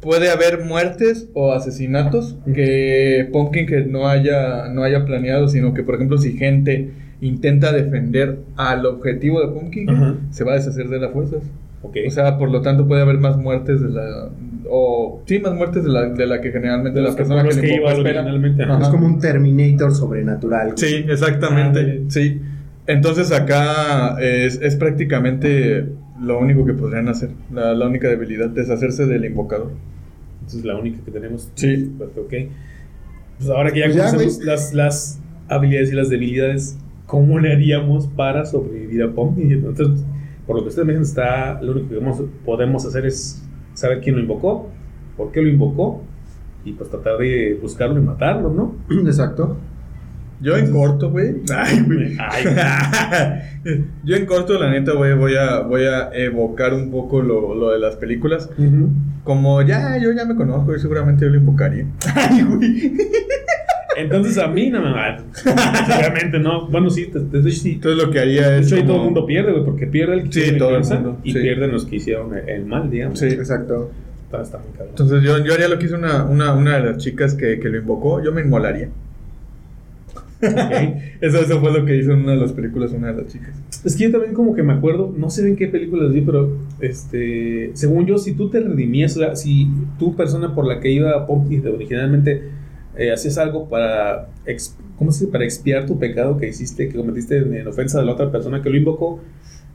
puede 0.00 0.30
haber 0.30 0.64
muertes 0.64 1.28
o 1.34 1.52
asesinatos 1.52 2.36
que 2.54 3.28
Pumpkinhead 3.30 3.86
no 3.88 4.08
haya, 4.08 4.68
no 4.68 4.84
haya 4.84 5.04
planeado, 5.04 5.48
sino 5.48 5.74
que, 5.74 5.82
por 5.82 5.96
ejemplo, 5.96 6.16
si 6.16 6.32
gente 6.38 6.90
intenta 7.20 7.72
defender 7.72 8.38
al 8.56 8.86
objetivo 8.86 9.40
de 9.40 9.48
Pumpkinhead, 9.52 9.94
Ajá. 9.96 10.14
se 10.30 10.44
va 10.44 10.52
a 10.52 10.56
deshacer 10.56 10.88
de 10.88 10.98
las 10.98 11.12
fuerzas. 11.12 11.42
O 11.82 12.10
sea, 12.10 12.38
por 12.38 12.50
lo 12.50 12.62
tanto 12.62 12.86
puede 12.86 13.02
haber 13.02 13.18
más 13.18 13.36
muertes 13.36 13.80
de 13.80 13.90
la... 13.90 14.30
O 14.70 15.22
sí, 15.26 15.38
más 15.40 15.54
muertes 15.54 15.84
de 15.84 15.90
la, 15.90 16.08
de 16.08 16.26
la 16.26 16.40
que 16.40 16.50
generalmente 16.50 17.00
De 17.00 17.06
la 17.06 17.14
persona 17.14 17.42
que, 17.42 17.60
que 17.60 17.74
espera. 17.74 18.78
Es 18.80 18.88
como 18.88 19.06
un 19.06 19.18
Terminator 19.18 19.92
sobrenatural. 19.92 20.72
Sí, 20.76 21.04
exactamente. 21.08 22.02
Ah, 22.02 22.04
sí. 22.08 22.40
Entonces 22.86 23.32
acá 23.32 24.16
es, 24.20 24.60
es 24.62 24.76
prácticamente 24.76 25.86
lo 26.20 26.38
único 26.38 26.64
que 26.64 26.72
podrían 26.72 27.08
hacer. 27.08 27.30
La, 27.52 27.74
la 27.74 27.86
única 27.86 28.08
debilidad, 28.08 28.48
deshacerse 28.48 29.06
del 29.06 29.24
invocador. 29.24 29.72
Esa 30.46 30.58
es 30.58 30.64
la 30.64 30.76
única 30.76 31.04
que 31.04 31.10
tenemos. 31.10 31.50
Sí. 31.54 31.92
Ok. 32.00 32.34
Pues 33.38 33.50
ahora 33.50 33.72
que 33.72 33.80
ya 33.80 33.86
Pues 33.86 33.96
ya, 33.96 34.06
conocemos 34.06 34.44
las, 34.44 34.74
las 34.74 35.20
habilidades 35.48 35.92
y 35.92 35.96
las 35.96 36.08
debilidades, 36.08 36.78
¿cómo 37.06 37.38
le 37.38 37.52
haríamos 37.52 38.06
para 38.06 38.46
sobrevivir 38.46 39.02
a 39.02 39.10
Pumpkin? 39.10 39.52
Entonces, 39.52 40.04
por 40.46 40.56
lo 40.56 40.62
que 40.62 40.68
ustedes 40.68 40.86
me 40.86 40.92
dicen, 40.92 41.04
está, 41.04 41.60
lo 41.62 41.72
único 41.72 41.88
que 41.88 42.24
podemos 42.44 42.84
hacer 42.84 43.06
es 43.06 43.42
saber 43.74 44.00
quién 44.00 44.16
lo 44.16 44.22
invocó, 44.22 44.68
por 45.16 45.32
qué 45.32 45.42
lo 45.42 45.48
invocó, 45.48 46.02
y 46.64 46.72
pues 46.72 46.90
tratar 46.90 47.18
de 47.18 47.58
buscarlo 47.60 47.98
y 47.98 48.02
matarlo, 48.02 48.50
¿no? 48.50 48.76
Exacto. 49.06 49.56
Yo 50.40 50.56
en 50.56 50.72
corto, 50.72 51.10
güey. 51.10 51.36
Ay, 51.54 51.84
güey. 51.86 52.16
Yo 54.04 54.16
en 54.16 54.26
corto, 54.26 54.58
la 54.58 54.70
neta, 54.70 54.92
güey, 54.92 55.16
voy 55.16 55.36
a, 55.36 55.60
voy 55.60 55.84
a 55.84 56.10
evocar 56.14 56.74
un 56.74 56.90
poco 56.90 57.22
lo, 57.22 57.54
lo 57.54 57.70
de 57.70 57.78
las 57.78 57.94
películas. 57.94 58.50
Como 59.22 59.62
ya, 59.62 59.98
yo 59.98 60.10
ya 60.10 60.24
me 60.24 60.34
conozco 60.34 60.74
y 60.74 60.80
seguramente 60.80 61.24
yo 61.24 61.30
lo 61.30 61.36
invocaría. 61.36 61.86
Ay, 62.16 62.42
güey. 62.42 62.92
Entonces 63.96 64.38
a 64.38 64.48
mí 64.48 64.70
no 64.70 64.80
me 64.82 64.90
va. 64.92 65.18
Obviamente 65.98 66.38
no. 66.38 66.66
Bueno, 66.68 66.90
sí, 66.90 67.06
te, 67.06 67.20
te, 67.20 67.50
sí. 67.50 67.72
Entonces 67.74 68.04
lo 68.04 68.10
que 68.10 68.18
haría 68.20 68.50
De 68.50 68.60
es. 68.60 68.66
hecho, 68.66 68.76
ahí 68.76 68.82
todo 68.84 68.96
el 68.96 69.02
mundo 69.04 69.26
pierde, 69.26 69.52
güey, 69.52 69.64
porque 69.64 69.86
pierde 69.86 70.14
el 70.14 70.22
que 70.30 70.32
Sí, 70.50 70.58
todo 70.58 70.76
el 70.76 70.84
mundo, 70.84 71.18
y 71.24 71.32
sí. 71.32 71.38
pierden 71.40 71.72
los 71.72 71.84
que 71.86 71.96
hicieron 71.96 72.36
el, 72.36 72.48
el 72.48 72.66
mal, 72.66 72.90
digamos. 72.90 73.18
Sí. 73.18 73.26
Exacto. 73.26 73.90
Está, 74.24 74.42
está 74.42 74.58
muy 74.58 74.68
cabrón. 74.70 74.88
Entonces 74.90 75.22
yo, 75.22 75.44
yo 75.44 75.52
haría 75.54 75.68
lo 75.68 75.78
que 75.78 75.86
hizo 75.86 75.96
una, 75.96 76.24
una, 76.24 76.54
una 76.54 76.76
de 76.78 76.92
las 76.92 76.98
chicas 76.98 77.34
que, 77.34 77.60
que 77.60 77.68
lo 77.68 77.78
invocó, 77.78 78.22
yo 78.22 78.32
me 78.32 78.40
inmolaría. 78.42 78.88
Ok. 80.14 80.42
Eso, 81.20 81.38
eso 81.38 81.60
fue 81.60 81.72
lo 81.72 81.84
que 81.86 81.96
hizo 81.96 82.10
en 82.10 82.20
una 82.24 82.32
de 82.32 82.38
las 82.38 82.52
películas 82.52 82.90
una 82.90 83.12
de 83.12 83.22
las 83.22 83.32
chicas. 83.32 83.50
Es 83.84 83.94
que 83.94 84.04
yo 84.04 84.10
también 84.10 84.34
como 84.34 84.56
que 84.56 84.64
me 84.64 84.72
acuerdo, 84.72 85.14
no 85.16 85.30
sé 85.30 85.46
en 85.46 85.54
qué 85.54 85.68
películas 85.68 86.12
vi, 86.12 86.20
pero 86.22 86.56
este, 86.80 87.70
según 87.74 88.06
yo, 88.06 88.18
si 88.18 88.32
tú 88.34 88.48
te 88.50 88.58
redimías, 88.58 89.16
o 89.16 89.20
sea, 89.20 89.36
si 89.36 89.68
tu 90.00 90.16
persona 90.16 90.52
por 90.52 90.66
la 90.66 90.80
que 90.80 90.90
iba 90.90 91.12
a 91.12 91.26
Pumpkin 91.28 91.64
originalmente 91.68 92.42
eh, 92.96 93.12
hacías 93.12 93.38
algo 93.38 93.68
para, 93.68 94.28
¿cómo 94.98 95.12
se 95.12 95.20
dice? 95.20 95.32
Para 95.32 95.44
expiar 95.44 95.86
tu 95.86 95.98
pecado 95.98 96.36
que 96.36 96.48
hiciste, 96.48 96.88
que 96.88 96.96
cometiste 96.96 97.38
en, 97.38 97.54
en 97.54 97.66
ofensa 97.66 98.00
de 98.00 98.06
la 98.06 98.12
otra 98.12 98.30
persona 98.30 98.62
que 98.62 98.70
lo 98.70 98.76
invocó, 98.76 99.20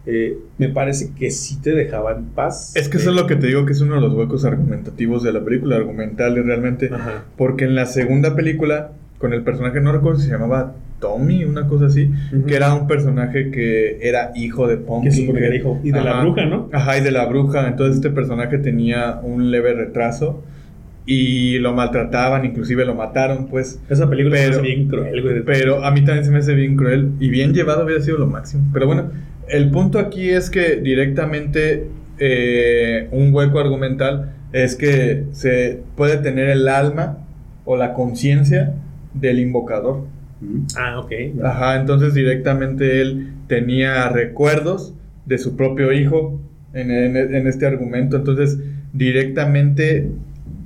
eh, 0.09 0.37
me 0.57 0.69
parece 0.69 1.11
que 1.13 1.31
sí 1.31 1.59
te 1.61 1.71
dejaba 1.71 2.13
en 2.13 2.27
paz. 2.27 2.73
Es 2.77 2.87
que 2.87 2.95
eso 2.95 3.09
es 3.09 3.15
lo 3.15 3.27
que 3.27 3.35
te 3.35 3.47
digo 3.47 3.65
que 3.65 3.73
es 3.73 3.81
uno 3.81 3.95
de 3.95 4.01
los 4.01 4.13
huecos 4.13 4.45
argumentativos 4.45 5.21
de 5.21 5.33
la 5.33 5.43
película, 5.43 5.75
argumentales 5.75 6.45
realmente. 6.45 6.89
Ajá. 6.93 7.25
Porque 7.35 7.65
en 7.65 7.75
la 7.75 7.85
segunda 7.85 8.33
película, 8.33 8.91
con 9.17 9.33
el 9.33 9.43
personaje, 9.43 9.81
no 9.81 9.91
recuerdo 9.91 10.19
si 10.19 10.27
se 10.27 10.31
llamaba 10.31 10.75
Tommy, 10.99 11.43
una 11.43 11.67
cosa 11.67 11.87
así, 11.87 12.09
que 12.47 12.55
era 12.55 12.73
un 12.73 12.87
personaje 12.87 13.51
que 13.51 13.99
era 14.01 14.31
hijo 14.33 14.67
de 14.67 14.77
Pumpkin. 14.77 15.33
Que 15.33 15.45
era 15.45 15.55
hijo. 15.55 15.77
Y 15.83 15.91
de 15.91 16.01
la 16.01 16.21
bruja, 16.21 16.45
¿no? 16.45 16.69
Ajá, 16.71 16.97
y 16.97 17.01
de 17.01 17.11
la 17.11 17.25
bruja. 17.25 17.67
Entonces 17.67 17.97
este 17.97 18.09
personaje 18.09 18.59
tenía 18.59 19.19
un 19.21 19.51
leve 19.51 19.73
retraso 19.73 20.41
y 21.07 21.57
lo 21.59 21.73
maltrataban, 21.73 22.43
inclusive 22.45 22.85
lo 22.85 22.93
mataron, 22.93 23.47
pues. 23.47 23.81
Esa 23.89 24.07
película 24.09 24.35
Pero- 24.35 24.57
es 24.57 24.61
bien 24.61 24.87
cruel, 24.89 25.21
güey. 25.23 25.41
Pero 25.43 25.83
a 25.83 25.89
mí 25.91 26.03
también 26.03 26.25
se 26.25 26.31
me 26.31 26.37
hace 26.39 26.53
bien 26.53 26.75
cruel 26.75 27.13
y 27.19 27.29
bien 27.29 27.53
llevado 27.53 27.85
hubiera 27.85 28.01
sido 28.01 28.17
lo 28.19 28.27
máximo. 28.27 28.69
Pero 28.73 28.85
bueno, 28.87 29.09
el 29.47 29.71
punto 29.71 29.97
aquí 29.99 30.29
es 30.29 30.49
que 30.49 30.75
directamente 30.75 31.87
eh, 32.19 33.07
un 33.11 33.33
hueco 33.33 33.59
argumental 33.59 34.33
es 34.51 34.75
que 34.75 35.23
se 35.31 35.79
puede 35.95 36.17
tener 36.17 36.49
el 36.49 36.67
alma 36.67 37.19
o 37.63 37.77
la 37.77 37.93
conciencia 37.93 38.73
del 39.13 39.39
invocador. 39.39 40.05
Ah, 40.77 40.99
ok. 40.99 41.11
Ajá, 41.43 41.79
entonces 41.79 42.13
directamente 42.13 43.01
él 43.01 43.29
tenía 43.47 44.09
recuerdos 44.09 44.93
de 45.25 45.37
su 45.37 45.55
propio 45.55 45.91
hijo 45.93 46.39
en, 46.73 46.91
en- 46.91 47.15
en 47.35 47.47
este 47.47 47.65
argumento. 47.65 48.17
Entonces 48.17 48.57
directamente 48.93 50.09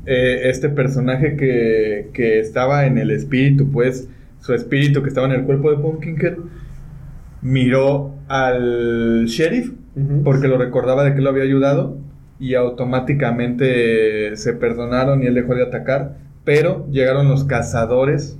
eh, 0.05 0.41
este 0.45 0.69
personaje 0.69 1.35
que, 1.35 2.09
que 2.13 2.39
estaba 2.39 2.85
en 2.85 2.97
el 2.97 3.11
espíritu, 3.11 3.71
pues 3.71 4.07
su 4.39 4.53
espíritu 4.53 5.03
que 5.03 5.09
estaba 5.09 5.27
en 5.27 5.33
el 5.33 5.43
cuerpo 5.43 5.71
de 5.71 5.77
Pumpkinhead, 5.77 6.37
miró 7.41 8.15
al 8.27 9.25
sheriff 9.25 9.71
porque 10.23 10.47
lo 10.47 10.57
recordaba 10.57 11.03
de 11.03 11.13
que 11.13 11.21
lo 11.21 11.29
había 11.29 11.43
ayudado 11.43 11.97
y 12.39 12.55
automáticamente 12.55 14.35
se 14.35 14.53
perdonaron 14.53 15.21
y 15.21 15.27
él 15.27 15.35
dejó 15.35 15.53
de 15.53 15.63
atacar, 15.63 16.17
pero 16.43 16.87
llegaron 16.89 17.27
los 17.27 17.43
cazadores 17.43 18.37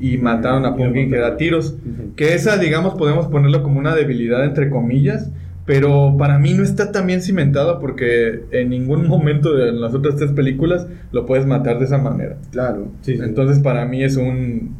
y 0.00 0.18
mataron 0.18 0.66
a 0.66 0.76
Pumpkinhead 0.76 1.24
a 1.24 1.36
tiros. 1.36 1.76
Que 2.16 2.34
esa, 2.34 2.58
digamos, 2.58 2.94
podemos 2.94 3.28
ponerlo 3.28 3.62
como 3.62 3.78
una 3.78 3.94
debilidad 3.94 4.44
entre 4.44 4.68
comillas, 4.68 5.30
pero 5.68 6.16
para 6.18 6.38
mí 6.38 6.54
no 6.54 6.64
está 6.64 6.90
tan 6.92 7.06
bien 7.06 7.20
cimentada 7.20 7.78
porque 7.78 8.40
en 8.52 8.70
ningún 8.70 9.06
momento 9.06 9.52
de 9.54 9.70
las 9.70 9.92
otras 9.94 10.16
tres 10.16 10.32
películas 10.32 10.86
lo 11.12 11.26
puedes 11.26 11.44
matar 11.46 11.78
de 11.78 11.84
esa 11.84 11.98
manera. 11.98 12.38
Claro. 12.50 12.88
Sí, 13.02 13.16
sí. 13.16 13.22
Entonces 13.22 13.60
para 13.62 13.84
mí 13.84 14.02
es 14.02 14.16
un 14.16 14.74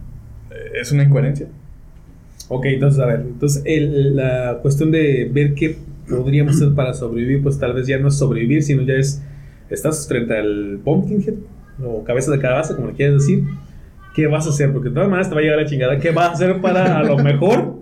es 0.80 0.90
una 0.90 1.02
incoherencia. 1.04 1.46
Ok, 2.48 2.64
entonces, 2.66 3.00
a 3.00 3.06
ver, 3.06 3.20
entonces 3.20 3.62
el- 3.66 4.16
la 4.16 4.58
cuestión 4.62 4.90
de 4.90 5.30
ver 5.30 5.52
qué 5.54 5.76
podríamos 6.08 6.56
hacer 6.56 6.72
para 6.74 6.94
sobrevivir, 6.94 7.42
pues 7.42 7.58
tal 7.58 7.74
vez 7.74 7.86
ya 7.86 7.98
no 7.98 8.08
es 8.08 8.14
sobrevivir, 8.14 8.62
sino 8.62 8.82
ya 8.82 8.94
es, 8.94 9.22
estás 9.68 10.08
frente 10.08 10.38
al 10.38 10.80
Pumpkinhead, 10.82 11.34
o 11.84 12.02
cabeza 12.04 12.30
de 12.32 12.38
calabaza, 12.38 12.74
como 12.74 12.88
le 12.88 12.94
quieras 12.94 13.16
decir, 13.16 13.44
¿qué 14.14 14.26
vas 14.26 14.46
a 14.46 14.48
hacer? 14.48 14.72
Porque 14.72 14.88
de 14.88 14.94
todas 14.94 15.10
maneras 15.10 15.28
te 15.28 15.34
va 15.34 15.40
a 15.42 15.44
llegar 15.44 15.58
la 15.58 15.66
chingada, 15.66 15.98
¿qué 15.98 16.10
vas 16.10 16.30
a 16.30 16.32
hacer 16.32 16.60
para 16.62 16.98
a 16.98 17.02
lo 17.04 17.18
mejor, 17.18 17.77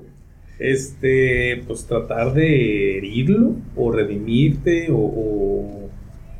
este, 0.58 1.62
pues 1.66 1.84
tratar 1.86 2.32
de 2.34 2.98
herirlo, 2.98 3.56
o 3.76 3.92
redimirte, 3.92 4.90
o, 4.90 4.96
o, 4.96 5.90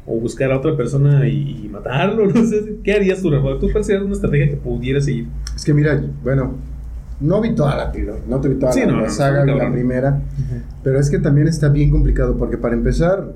o 0.07 0.21
buscar 0.21 0.53
a 0.53 0.59
otra 0.59 0.77
persona 0.77 1.29
y, 1.29 1.65
y 1.65 1.69
matarlo, 1.69 2.27
no 2.35 2.45
sé, 2.45 2.77
¿qué 2.83 2.93
harías 2.93 3.21
tú, 3.23 3.31
Rafa? 3.31 3.59
¿Tú 3.59 3.71
cuál 3.73 3.85
sería 3.85 4.03
una 4.05 4.15
estrategia 4.15 4.51
que 4.51 4.57
pudieras 4.57 5.05
seguir? 5.05 5.27
Es 5.55 5.65
que 5.65 5.75
mira, 5.75 6.03
bueno, 6.23 6.55
no 7.21 7.41
vi 7.41 7.55
toda 7.55 7.77
la 7.77 7.93
trilogía, 7.93 8.23
no 8.29 8.41
te 8.41 8.49
vi 8.49 8.57
toda 8.57 8.73
Sí, 8.73 8.81
la, 8.81 8.87
no, 8.87 8.97
la 8.99 9.03
no, 9.05 9.11
saga, 9.11 9.45
vi 9.45 9.53
la 9.55 9.73
primera, 9.73 10.23
pero 10.83 11.01
es 11.01 11.11
que 11.11 11.19
también 11.19 11.49
está 11.49 11.69
bien 11.69 11.91
complicado 11.91 12.37
porque 12.37 12.59
para 12.59 12.75
empezar, 12.75 13.33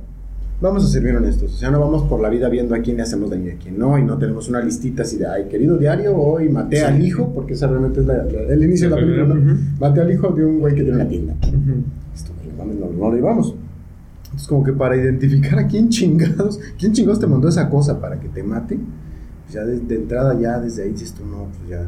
vamos 0.60 0.84
a 0.84 0.88
ser 0.88 1.02
bien 1.02 1.16
honestos, 1.16 1.54
o 1.54 1.56
sea, 1.56 1.70
no 1.70 1.80
vamos 1.80 2.02
por 2.08 2.20
la 2.20 2.28
vida 2.28 2.48
viendo 2.48 2.74
a 2.74 2.80
quién 2.80 2.96
le 2.96 3.02
hacemos 3.02 3.30
daño 3.30 3.46
y 3.46 3.50
a 3.52 3.56
quién 3.58 3.78
no, 3.78 3.98
y 3.98 4.02
no 4.04 4.18
tenemos 4.18 4.48
una 4.48 4.60
listita 4.60 5.02
así 5.02 5.16
de, 5.16 5.26
ay, 5.26 5.44
querido 5.48 5.78
diario, 5.78 6.14
hoy 6.16 6.48
maté 6.48 6.76
Sí. 6.78 6.82
al 6.84 7.02
hijo, 7.04 7.32
porque 7.34 7.54
esa 7.54 7.66
realmente 7.66 8.00
es 8.00 8.06
la- 8.06 8.24
la- 8.24 8.40
el 8.52 8.62
inicio 8.62 8.88
de 8.90 8.94
la 8.96 9.00
película, 9.00 9.34
¿no? 9.34 9.40
Ujú. 9.40 9.60
Maté 9.80 10.00
al 10.02 10.12
hijo 10.12 10.28
de 10.28 10.44
un 10.44 10.60
güey 10.60 10.74
que 10.74 10.82
tiene 10.82 10.96
una 10.96 11.08
tienda. 11.08 11.34
Ujú. 11.48 11.82
Esto, 12.14 12.32
no, 12.46 12.58
mames, 12.64 12.76
no, 12.78 12.86
no 12.90 13.10
lo 13.10 13.16
llevamos. 13.16 13.54
Entonces, 14.24 14.46
como 14.48 14.62
que 14.62 14.72
para 14.72 14.96
identificar 14.96 15.58
a 15.58 15.66
quién 15.66 15.88
chingados, 15.88 16.60
quién 16.78 16.92
chingados 16.92 17.18
te 17.20 17.26
mandó 17.26 17.48
esa 17.48 17.68
cosa 17.70 18.00
para 18.00 18.20
que 18.20 18.28
te 18.28 18.42
mate, 18.42 18.76
pues 19.44 19.54
ya 19.54 19.64
de, 19.64 19.80
de 19.80 19.94
entrada, 19.96 20.38
ya 20.38 20.60
desde 20.60 20.82
ahí 20.84 20.90
dices 20.90 21.12
tú, 21.14 21.24
no, 21.24 21.46
pues 21.58 21.68
ya. 21.70 21.84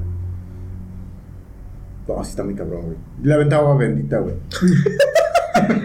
No, 2.09 2.25
sí 2.25 2.31
está 2.31 2.43
muy 2.43 2.55
cabrón, 2.55 2.83
güey. 2.87 2.97
La 3.23 3.35
aventaba 3.37 3.76
bendita, 3.76 4.19
güey. 4.19 4.35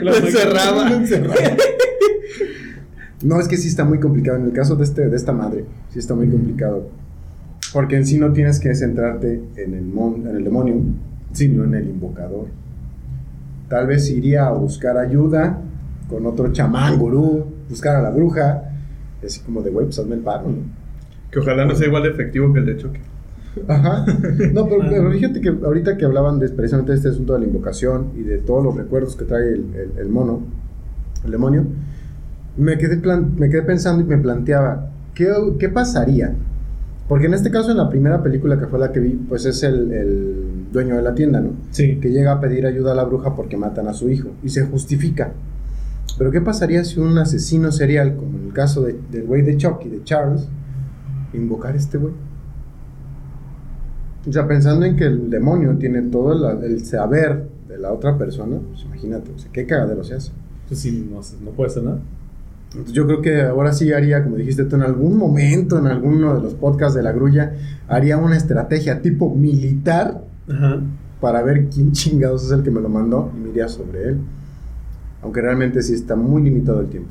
La 0.02 0.18
encerraba. 0.18 0.90
La 0.90 0.96
encerraba. 0.96 1.36
No, 3.24 3.40
es 3.40 3.48
que 3.48 3.58
sí 3.58 3.68
está 3.68 3.84
muy 3.84 4.00
complicado. 4.00 4.38
En 4.38 4.46
el 4.46 4.54
caso 4.54 4.76
de, 4.76 4.84
este, 4.84 5.10
de 5.10 5.16
esta 5.16 5.34
madre, 5.34 5.66
sí 5.90 6.00
está 6.00 6.14
muy 6.16 6.30
complicado. 6.30 6.88
Porque 7.74 7.96
en 7.98 8.06
sí 8.06 8.18
no 8.20 8.32
tienes 8.32 8.60
que 8.60 8.74
centrarte 8.76 9.42
en 9.56 9.74
el, 9.74 9.86
mon- 9.86 10.28
en 10.28 10.36
el 10.38 10.44
demonio, 10.44 10.76
sino 11.34 11.64
en 11.64 11.74
el 11.74 11.88
invocador. 11.90 12.46
Tal 13.70 13.88
vez 13.88 14.10
iría 14.10 14.48
a 14.48 14.52
buscar 14.52 14.98
ayuda 14.98 15.60
con 16.10 16.26
otro 16.26 16.52
chamán, 16.54 16.98
gurú, 16.98 17.46
buscar 17.70 17.96
a 17.98 18.02
la 18.02 18.10
bruja. 18.12 18.64
Así 19.26 19.42
como 19.42 19.62
de, 19.62 19.72
güey, 19.72 19.86
pues 19.88 20.00
hazme 20.00 20.16
el 20.16 20.22
paro, 20.22 20.48
¿no? 20.50 20.58
Que 21.32 21.40
ojalá 21.40 21.66
no 21.66 21.76
sea 21.76 21.88
igual 21.88 22.04
de 22.04 22.10
efectivo 22.10 22.54
que 22.54 22.60
el 22.60 22.66
de 22.68 22.78
choque. 22.78 23.02
Ajá. 23.68 24.06
No, 24.54 24.68
pero, 24.70 24.82
pero 24.88 25.12
fíjate 25.12 25.42
que 25.42 25.50
ahorita 25.50 25.98
que 25.98 26.06
hablaban 26.06 26.38
de, 26.40 26.48
precisamente 26.50 26.92
de 26.92 26.98
este 26.98 27.10
asunto 27.10 27.34
de 27.34 27.40
la 27.40 27.46
invocación 27.48 28.12
y 28.16 28.22
de 28.22 28.38
todos 28.38 28.64
los 28.64 28.76
recuerdos 28.78 29.16
que 29.16 29.26
trae 29.26 29.50
el, 29.50 29.66
el- 29.76 29.98
el 30.00 30.10
mono, 30.10 30.42
el 31.26 31.32
demonio, 31.32 31.64
me 32.58 32.78
quedé, 32.78 32.98
plan- 32.98 33.34
me 33.38 33.50
quedé 33.50 33.62
pensando 33.64 34.02
y 34.02 34.06
me 34.06 34.18
planteaba, 34.18 34.90
¿qué, 35.14 35.28
qué 35.60 35.70
pasaría? 35.70 36.34
Porque 37.08 37.28
en 37.28 37.34
este 37.34 37.52
caso, 37.52 37.72
en 37.72 37.78
la 37.78 37.90
primera 37.90 38.22
película 38.22 38.60
que 38.60 38.66
fue 38.68 38.80
la 38.80 38.92
que 38.92 39.00
vi, 39.00 39.12
pues 39.30 39.46
es 39.46 39.64
el, 39.64 39.92
el 39.94 40.66
dueño 40.74 40.96
de 40.98 41.02
la 41.02 41.16
tienda, 41.16 41.40
¿no? 41.40 41.52
Sí. 41.72 41.98
Que 42.02 42.10
llega 42.12 42.34
a 42.34 42.42
pedir 42.42 42.66
ayuda 42.66 42.92
a 42.92 42.96
la 42.96 43.06
bruja 43.06 43.34
porque 43.36 43.56
matan 43.56 43.88
a 43.88 43.94
su 43.94 44.10
hijo 44.10 44.30
y 44.44 44.50
se 44.50 44.66
justifica. 44.66 45.32
Pero 46.18 46.32
¿qué 46.32 46.42
pasaría 46.42 46.84
si 46.84 47.00
un 47.00 47.18
asesino 47.18 47.72
serial, 47.72 48.16
como 48.18 48.38
en 48.38 48.48
el 48.48 48.54
caso 48.54 48.82
de- 48.82 49.00
del 49.12 49.24
güey 49.26 49.42
de 49.44 49.56
Chucky, 49.56 49.88
de 49.88 50.04
Charles, 50.04 50.48
invocar 51.34 51.74
a 51.76 51.78
este 51.78 51.98
güey? 51.98 52.14
O 54.28 54.34
sea, 54.34 54.46
pensando 54.48 54.86
en 54.86 54.98
que 54.98 55.06
el 55.06 55.30
demonio 55.30 55.78
tiene 55.78 56.02
todo 56.02 56.34
la- 56.34 56.66
el 56.66 56.84
saber 56.84 57.48
de 57.70 57.78
la 57.78 57.94
otra 57.94 58.18
persona, 58.18 58.58
pues 58.68 58.84
imagínate, 58.84 59.32
o 59.32 59.38
sea, 59.40 59.50
qué 59.54 59.66
cagadero 59.66 60.04
se 60.04 60.16
hace. 60.16 60.32
Pues 60.68 60.82
sí, 60.82 61.08
no, 61.10 61.22
no 61.46 61.52
puede 61.52 61.70
ser 61.70 61.84
nada. 61.84 62.00
Yo 62.92 63.06
creo 63.08 63.22
que 63.22 63.42
ahora 63.42 63.74
sí 63.74 63.92
haría, 63.94 64.24
como 64.24 64.36
dijiste 64.36 64.66
tú, 64.66 64.76
en 64.76 64.84
algún 64.84 65.18
momento, 65.18 65.80
en 65.80 65.88
alguno 65.88 66.36
de 66.36 66.42
los 66.42 66.54
podcasts 66.54 66.96
de 66.96 67.04
la 67.04 67.12
grulla, 67.12 67.54
haría 67.88 68.18
una 68.18 68.38
estrategia 68.38 69.02
tipo 69.02 69.34
militar 69.34 70.24
Ajá. 70.50 70.82
para 71.22 71.42
ver 71.44 71.68
quién 71.74 71.92
chingados 71.94 72.46
es 72.46 72.52
el 72.52 72.64
que 72.64 72.72
me 72.72 72.82
lo 72.82 72.90
mandó 72.90 73.32
y 73.36 73.40
me 73.40 73.50
iría 73.50 73.68
sobre 73.68 74.04
él. 74.10 74.18
Aunque 75.24 75.42
realmente 75.42 75.82
sí 75.82 75.94
está 75.94 76.16
muy 76.16 76.44
limitado 76.44 76.82
el 76.82 76.88
tiempo. 76.88 77.10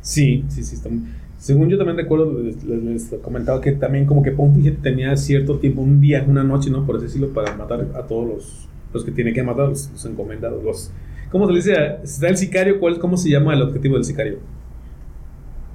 Sí, 0.00 0.44
sí, 0.48 0.62
sí. 0.62 0.76
Está 0.76 0.88
muy- 0.88 1.02
Según 1.38 1.68
yo 1.68 1.76
también 1.76 1.98
recuerdo, 1.98 2.40
les, 2.40 2.64
les- 2.64 2.82
les 3.12 3.20
comentaba 3.20 3.60
que 3.60 3.72
también 3.72 4.06
como 4.06 4.22
que 4.22 4.30
Pumpkinhead 4.30 4.78
tenía 4.82 5.14
cierto 5.18 5.58
tiempo, 5.58 5.82
un 5.82 6.00
día, 6.00 6.24
una 6.26 6.42
noche, 6.42 6.70
¿no? 6.70 6.86
Por 6.86 6.96
así 6.96 7.04
decirlo, 7.06 7.28
para 7.34 7.54
matar 7.54 7.86
a 7.94 8.02
todos 8.06 8.26
los, 8.26 8.68
los 8.94 9.04
que 9.04 9.10
tiene 9.10 9.34
que 9.34 9.42
matar, 9.42 9.68
los, 9.68 9.90
los 9.92 10.06
encomendados. 10.06 10.64
Los, 10.64 10.90
¿Cómo 11.30 11.46
se 11.46 11.52
le 11.52 11.58
dice? 11.58 11.74
¿Está 12.02 12.28
el 12.28 12.38
sicario? 12.38 12.80
¿Cuál, 12.80 12.98
¿Cómo 12.98 13.18
se 13.18 13.28
llama 13.28 13.52
el 13.52 13.60
objetivo 13.60 13.96
del 13.96 14.04
sicario? 14.06 14.38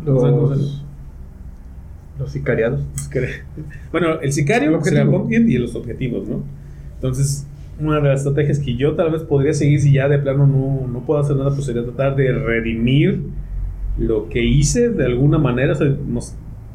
¿Cómo 0.06 0.20
se- 0.22 0.32
cómo 0.32 0.50
se- 0.54 0.56
Los, 0.62 0.84
los 2.20 2.32
sicariados. 2.32 2.82
Bueno, 3.92 4.20
el 4.22 4.32
sicario 4.32 4.76
objetivo. 4.78 5.12
Pumpkinhead 5.20 5.48
y 5.48 5.58
los 5.58 5.76
objetivos, 5.76 6.28
¿no? 6.28 6.44
Entonces, 6.96 7.46
una 7.80 7.96
de 8.02 8.10
las 8.10 8.20
estrategias 8.20 8.60
que 8.60 8.76
yo 8.76 8.94
tal 8.96 9.12
vez 9.12 9.24
podría 9.24 9.54
seguir 9.54 9.80
si 9.80 9.94
ya 9.94 10.08
de 10.10 10.20
plano 10.20 10.46
no, 10.46 10.86
no 10.88 11.00
puedo 11.06 11.20
hacer 11.20 11.36
nada, 11.38 11.50
pues 11.52 11.66
sería 11.66 11.84
tratar 11.84 12.16
de 12.16 12.32
redimir 12.34 13.22
lo 13.98 14.28
que 14.30 14.44
hice 14.44 14.90
de 14.90 15.06
alguna 15.06 15.38
manera. 15.38 15.74
O 15.74 15.76
sea, 15.76 15.88
no, 15.88 16.20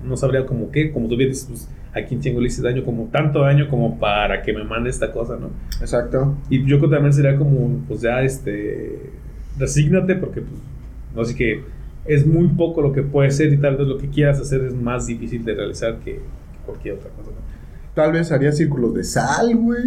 no 0.05 0.17
sabría 0.17 0.47
como 0.47 0.71
qué, 0.71 0.93
como 0.93 1.09
tú 1.09 1.17
bien 1.17 1.31
dices, 1.31 1.47
pues, 1.49 1.69
a 1.95 2.05
quien 2.07 2.21
tengo 2.21 2.41
le 2.41 2.49
hice 2.49 2.61
daño, 2.63 2.85
como 2.85 3.05
tanto 3.13 3.41
daño 3.43 3.69
como 3.69 3.99
para 4.01 4.43
que 4.43 4.53
me 4.53 4.65
mande 4.65 4.91
esta 4.91 5.13
cosa, 5.13 5.37
¿no? 5.41 5.51
Exacto. 5.81 6.35
Y 6.51 6.61
yo 6.65 6.79
creo 6.79 6.89
que 6.91 6.97
también 6.97 7.13
sería 7.13 7.37
como, 7.37 7.69
pues 7.87 8.01
ya, 8.01 8.23
este, 8.23 9.11
resígnate 9.59 10.15
porque, 10.17 10.41
pues, 10.41 10.61
no 11.15 11.25
sé 11.25 11.37
que 11.37 11.63
es 12.07 12.27
muy 12.27 12.49
poco 12.49 12.83
lo 12.83 12.93
que 12.93 13.03
puede 13.03 13.31
ser 13.31 13.53
y 13.53 13.57
tal 13.59 13.77
vez 13.77 13.87
lo 13.87 13.99
que 13.99 14.09
quieras 14.09 14.41
hacer 14.41 14.63
es 14.63 14.75
más 14.75 15.07
difícil 15.07 15.45
de 15.45 15.55
realizar 15.55 15.99
que 16.01 16.21
cualquier 16.67 16.95
otra 16.95 17.11
cosa. 17.11 17.31
Tal 17.95 18.13
vez 18.13 18.31
haría 18.33 18.53
círculos 18.53 18.95
de 18.95 19.05
sal, 19.05 19.55
güey. 19.57 19.83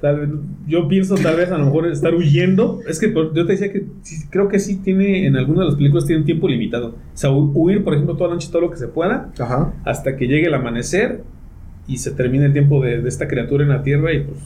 Tal 0.00 0.20
vez, 0.20 0.28
yo 0.66 0.86
pienso 0.88 1.14
tal 1.16 1.36
vez 1.36 1.50
a 1.50 1.56
lo 1.58 1.64
mejor 1.66 1.86
estar 1.86 2.14
huyendo. 2.14 2.80
Es 2.86 3.00
que 3.00 3.12
yo 3.12 3.30
te 3.32 3.44
decía 3.52 3.72
que 3.72 3.86
sí, 4.02 4.26
creo 4.30 4.48
que 4.48 4.58
sí 4.58 4.76
tiene, 4.76 5.26
en 5.26 5.36
algunas 5.36 5.60
de 5.60 5.66
las 5.66 5.74
películas 5.76 6.04
tiene 6.06 6.20
un 6.20 6.26
tiempo 6.26 6.48
limitado. 6.48 6.88
O 6.88 6.94
sea, 7.14 7.30
hu- 7.30 7.50
huir, 7.54 7.82
por 7.82 7.94
ejemplo, 7.94 8.14
toda 8.16 8.28
la 8.28 8.34
noche 8.34 8.48
todo 8.52 8.60
lo 8.62 8.70
que 8.70 8.76
se 8.76 8.88
pueda 8.88 9.32
Ajá. 9.38 9.72
hasta 9.84 10.16
que 10.16 10.26
llegue 10.28 10.46
el 10.46 10.54
amanecer 10.54 11.22
y 11.88 11.96
se 11.98 12.10
termine 12.12 12.44
el 12.46 12.52
tiempo 12.52 12.82
de, 12.84 13.00
de 13.00 13.08
esta 13.08 13.26
criatura 13.26 13.62
en 13.64 13.70
la 13.70 13.82
tierra 13.82 14.12
y 14.12 14.20
pues 14.24 14.38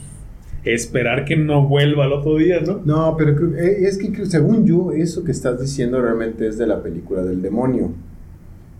esperar 0.63 1.25
que 1.25 1.35
no 1.35 1.67
vuelva 1.67 2.05
al 2.05 2.13
otro 2.13 2.37
día, 2.37 2.59
¿no? 2.61 2.81
No, 2.85 3.15
pero 3.17 3.35
creo- 3.35 3.55
eh, 3.55 3.85
es 3.87 3.97
que 3.97 4.25
según 4.25 4.65
yo, 4.65 4.91
eso 4.91 5.23
que 5.23 5.31
estás 5.31 5.59
diciendo 5.59 6.01
realmente 6.01 6.47
es 6.47 6.57
de 6.57 6.67
la 6.67 6.81
película 6.83 7.23
del 7.23 7.41
demonio. 7.41 7.91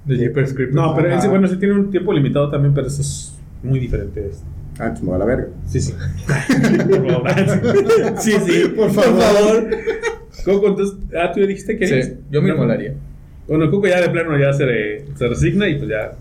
De 0.05 0.17
Jeepers 0.17 0.53
Creepers. 0.53 0.75
No, 0.75 0.95
pero 0.95 1.13
ese, 1.15 1.27
bueno, 1.27 1.47
sí 1.47 1.57
tiene 1.57 1.75
un 1.75 1.91
tiempo 1.91 2.11
limitado 2.13 2.49
también, 2.49 2.73
pero 2.73 2.87
eso 2.87 3.01
es 3.01 3.33
muy 3.63 3.79
diferente. 3.79 4.19
de 4.21 4.29
esto. 4.29 4.43
Ah, 4.79 4.89
pues 4.89 5.03
me 5.03 5.09
va 5.09 5.15
a 5.17 5.19
la 5.19 5.25
verga. 5.25 5.47
Sí, 5.67 5.79
sí. 5.79 5.93
por 6.89 7.07
favor. 7.07 8.19
Sí, 8.19 8.31
sí, 8.45 8.67
Por 8.75 8.89
favor. 8.91 9.69
Coco, 10.45 10.67
entonces, 10.69 10.97
ah, 11.15 11.31
tú 11.31 11.39
ya 11.41 11.45
dijiste 11.47 11.77
que... 11.77 11.87
Sí, 12.03 12.13
yo 12.31 12.41
me 12.41 12.49
inmolaría. 12.49 12.93
Bueno, 13.47 13.69
Coco 13.69 13.87
ya 13.87 14.01
de 14.01 14.09
plano 14.09 14.37
ya 14.39 14.53
se, 14.53 15.05
se 15.15 15.27
resigna 15.27 15.67
y 15.67 15.75
pues 15.77 15.89
ya 15.89 16.13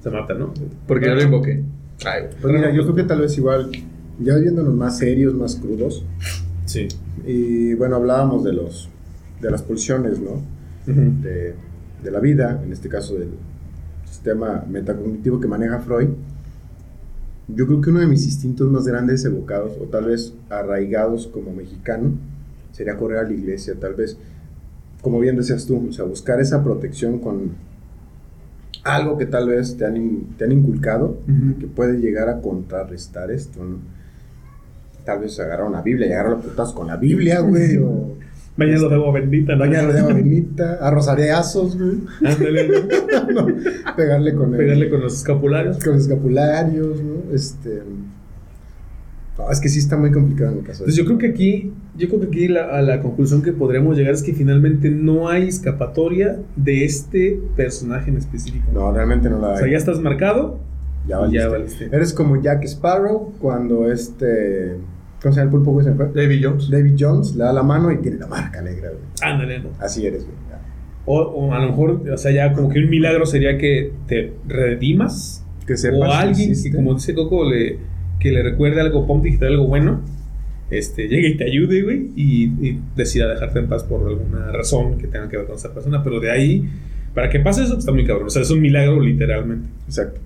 se 0.00 0.10
mata, 0.10 0.34
¿no? 0.34 0.52
Porque 0.86 1.06
ya 1.06 1.14
lo 1.14 1.22
invoqué. 1.22 1.62
Ay. 2.04 2.24
Pues 2.40 2.52
mira, 2.54 2.70
yo 2.72 2.82
creo 2.82 2.94
que 2.94 3.02
tal 3.04 3.20
vez 3.22 3.36
igual, 3.38 3.70
ya 4.20 4.36
viéndonos 4.36 4.74
más 4.74 4.98
serios, 4.98 5.34
más 5.34 5.56
crudos, 5.56 6.04
Sí. 6.66 6.88
y 7.26 7.74
bueno, 7.74 7.96
hablábamos 7.96 8.44
de 8.44 8.52
los 8.52 8.88
de 9.40 9.50
las 9.50 9.62
pulsiones, 9.62 10.18
¿no? 10.20 10.40
De, 10.86 11.54
de 12.02 12.10
la 12.10 12.20
vida, 12.20 12.60
en 12.64 12.72
este 12.72 12.88
caso 12.88 13.14
del 13.14 13.30
sistema 14.06 14.64
metacognitivo 14.70 15.40
que 15.40 15.48
maneja 15.48 15.80
Freud. 15.80 16.08
Yo 17.48 17.66
creo 17.66 17.80
que 17.82 17.90
uno 17.90 18.00
de 18.00 18.06
mis 18.06 18.24
instintos 18.24 18.70
más 18.70 18.86
grandes 18.86 19.22
evocados, 19.24 19.72
o 19.80 19.84
tal 19.84 20.06
vez 20.06 20.32
arraigados 20.48 21.26
como 21.26 21.52
mexicano, 21.52 22.12
sería 22.72 22.96
correr 22.96 23.18
a 23.18 23.22
la 23.24 23.32
iglesia, 23.34 23.74
tal 23.78 23.94
vez, 23.94 24.16
como 25.02 25.20
bien 25.20 25.36
decías 25.36 25.66
tú, 25.66 25.88
o 25.88 25.92
sea, 25.92 26.06
buscar 26.06 26.40
esa 26.40 26.64
protección 26.64 27.18
con 27.18 27.52
algo 28.84 29.16
que 29.18 29.26
tal 29.26 29.48
vez 29.48 29.76
te 29.76 29.84
han, 29.84 30.20
te 30.38 30.44
han 30.44 30.52
inculcado, 30.52 31.18
que 31.60 31.66
puede 31.66 31.98
llegar 31.98 32.28
a 32.30 32.40
contrarrestar 32.40 33.30
esto, 33.30 33.62
¿no? 33.64 33.76
Tal 35.04 35.20
vez 35.20 35.38
agarrar 35.40 35.66
una 35.66 35.82
Biblia 35.82 36.06
y 36.08 36.12
agarrar 36.12 36.32
los 36.32 36.44
putas 36.44 36.72
con 36.72 36.86
la 36.86 36.96
Biblia, 36.96 37.40
güey, 37.40 37.76
o 37.78 38.14
Bañado 38.56 38.88
de 38.88 38.94
agua 38.94 39.12
bendita, 39.12 39.54
¿no? 39.54 39.58
bañarlo 39.58 39.92
de 39.92 39.98
agua 39.98 40.14
bendita, 40.14 40.74
a 40.80 40.88
rosareazos, 40.92 41.76
güey, 41.76 41.98
Ándale, 42.24 42.68
¿no? 43.34 43.46
pegarle 43.96 44.32
con 44.34 44.52
el- 44.52 44.58
Pegarle 44.58 44.88
con 44.90 45.00
los 45.00 45.14
escapularios. 45.14 45.78
con 45.82 45.94
los 45.94 46.02
escapularios, 46.02 47.02
¿no? 47.02 47.34
Este. 47.34 47.82
No, 49.36 49.50
es 49.50 49.60
que 49.60 49.68
sí 49.68 49.80
está 49.80 49.96
muy 49.96 50.12
complicado 50.12 50.52
en 50.52 50.58
el 50.58 50.64
caso. 50.64 50.84
de 50.84 50.90
Entonces 50.90 50.96
yo 50.96 51.04
creo 51.06 51.18
que 51.18 51.26
aquí, 51.26 51.72
yo 51.96 52.06
creo 52.08 52.20
que 52.20 52.26
aquí 52.28 52.46
la, 52.46 52.66
a 52.66 52.80
la 52.82 53.02
conclusión 53.02 53.42
que 53.42 53.52
podremos 53.52 53.96
llegar 53.96 54.14
es 54.14 54.22
que 54.22 54.32
finalmente 54.32 54.88
no 54.90 55.28
hay 55.28 55.48
escapatoria 55.48 56.38
de 56.54 56.84
este 56.84 57.40
personaje 57.56 58.10
en 58.12 58.18
específico. 58.18 58.66
No, 58.72 58.92
realmente 58.92 59.28
no 59.28 59.40
la 59.40 59.48
O 59.48 59.56
sea, 59.56 59.64
hay. 59.66 59.72
ya 59.72 59.78
estás 59.78 59.98
marcado. 59.98 60.60
Ya 61.08 61.18
valiste. 61.18 61.38
ya 61.42 61.48
valiste. 61.48 61.84
Eres 61.90 62.12
como 62.12 62.40
Jack 62.40 62.62
Sparrow 62.64 63.32
cuando 63.40 63.90
este. 63.90 64.76
¿Cómo 65.24 65.32
se 65.32 65.40
llama 65.40 65.52
el 65.52 65.56
pulpo, 65.56 65.72
güey? 65.72 65.84
Se 65.86 65.90
me 65.90 65.96
fue. 65.96 66.10
David 66.12 66.44
Jones. 66.44 66.68
David 66.68 66.96
Jones 66.98 67.34
le 67.34 67.44
da 67.44 67.52
la 67.54 67.62
mano 67.62 67.90
y 67.90 67.96
tiene 67.96 68.18
la 68.18 68.26
marca 68.26 68.60
negra, 68.60 68.90
güey. 68.90 69.02
Ándale, 69.22 69.58
¿no? 69.60 69.70
Así 69.80 70.06
eres, 70.06 70.26
güey. 70.26 70.36
O, 71.06 71.18
o 71.18 71.54
a 71.54 71.60
lo 71.60 71.68
mejor, 71.68 72.02
o 72.12 72.18
sea, 72.18 72.30
ya 72.30 72.52
como 72.52 72.68
que 72.68 72.78
un 72.78 72.90
milagro 72.90 73.24
sería 73.24 73.56
que 73.56 73.92
te 74.06 74.34
redimas. 74.46 75.42
Que 75.66 75.78
sepas 75.78 76.10
o 76.10 76.12
alguien 76.12 76.52
que, 76.62 76.70
como 76.70 76.92
dice 76.92 77.14
Coco, 77.14 77.48
le, 77.48 77.78
que 78.20 78.32
le 78.32 78.42
recuerde 78.42 78.82
algo 78.82 79.06
pomp 79.06 79.24
y 79.24 79.42
algo 79.42 79.66
bueno. 79.66 80.02
Este, 80.68 81.08
llegue 81.08 81.28
y 81.28 81.36
te 81.38 81.44
ayude, 81.44 81.82
güey, 81.82 82.10
y, 82.16 82.44
y 82.60 82.80
decida 82.94 83.26
dejarte 83.26 83.60
en 83.60 83.68
paz 83.68 83.82
por 83.84 84.06
alguna 84.06 84.52
razón 84.52 84.98
que 84.98 85.06
tenga 85.06 85.30
que 85.30 85.38
ver 85.38 85.46
con 85.46 85.56
esa 85.56 85.72
persona. 85.72 86.02
Pero 86.04 86.20
de 86.20 86.30
ahí, 86.30 86.68
para 87.14 87.30
que 87.30 87.40
pase 87.40 87.62
eso, 87.62 87.72
pues 87.72 87.84
está 87.84 87.92
muy 87.92 88.04
cabrón. 88.04 88.26
O 88.26 88.30
sea, 88.30 88.42
es 88.42 88.50
un 88.50 88.60
milagro 88.60 89.00
literalmente. 89.00 89.70
Exacto. 89.86 90.20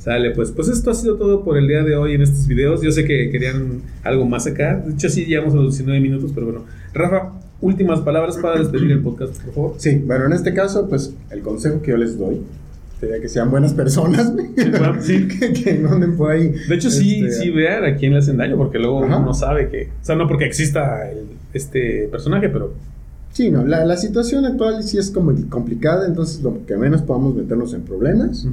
Sale, 0.00 0.30
pues, 0.30 0.50
pues 0.50 0.68
esto 0.68 0.90
ha 0.90 0.94
sido 0.94 1.16
todo 1.16 1.44
por 1.44 1.58
el 1.58 1.68
día 1.68 1.82
de 1.84 1.94
hoy 1.94 2.14
en 2.14 2.22
estos 2.22 2.46
videos. 2.48 2.80
Yo 2.82 2.90
sé 2.90 3.04
que 3.04 3.30
querían 3.30 3.82
algo 4.02 4.24
más 4.26 4.46
acá. 4.46 4.82
De 4.84 4.94
hecho, 4.94 5.08
sí 5.10 5.26
llegamos 5.26 5.52
a 5.52 5.58
los 5.58 5.74
19 5.76 6.00
minutos, 6.00 6.32
pero 6.34 6.46
bueno. 6.46 6.64
Rafa, 6.94 7.32
últimas 7.60 8.00
palabras 8.00 8.38
para 8.38 8.58
despedir 8.58 8.90
el 8.92 9.00
podcast, 9.00 9.38
por 9.42 9.54
favor. 9.54 9.74
Sí, 9.76 10.02
bueno, 10.06 10.24
en 10.26 10.32
este 10.32 10.54
caso, 10.54 10.88
pues 10.88 11.14
el 11.30 11.40
consejo 11.42 11.82
que 11.82 11.90
yo 11.90 11.96
les 11.98 12.16
doy 12.18 12.40
sería 12.98 13.20
que 13.20 13.28
sean 13.28 13.50
buenas 13.50 13.72
personas, 13.74 14.32
sí. 15.00 15.28
que, 15.28 15.52
que 15.52 15.74
no 15.74 15.90
anden 15.92 16.16
por 16.16 16.30
ahí. 16.32 16.48
De 16.68 16.74
hecho, 16.74 16.90
sí, 16.90 17.24
Este, 17.24 17.44
sí 17.44 17.50
vean 17.50 17.84
a 17.84 17.96
quién 17.96 18.12
le 18.12 18.18
hacen 18.20 18.36
daño, 18.38 18.56
porque 18.56 18.78
luego 18.78 19.04
Ajá. 19.04 19.16
uno 19.18 19.26
no 19.26 19.34
sabe 19.34 19.68
que. 19.68 19.88
O 20.02 20.04
sea, 20.04 20.16
no 20.16 20.26
porque 20.28 20.44
exista 20.46 21.10
el- 21.10 21.26
este 21.52 22.08
personaje, 22.10 22.48
pero. 22.48 22.72
Sí, 23.32 23.50
no, 23.50 23.64
la, 23.64 23.84
la 23.84 23.96
situación 23.96 24.44
actual 24.44 24.82
sí 24.82 24.98
es 24.98 25.10
como 25.10 25.32
complicada, 25.48 26.06
entonces 26.06 26.42
lo 26.42 26.66
que 26.66 26.76
menos 26.76 27.02
podamos 27.02 27.34
meternos 27.34 27.72
en 27.74 27.82
problemas. 27.82 28.44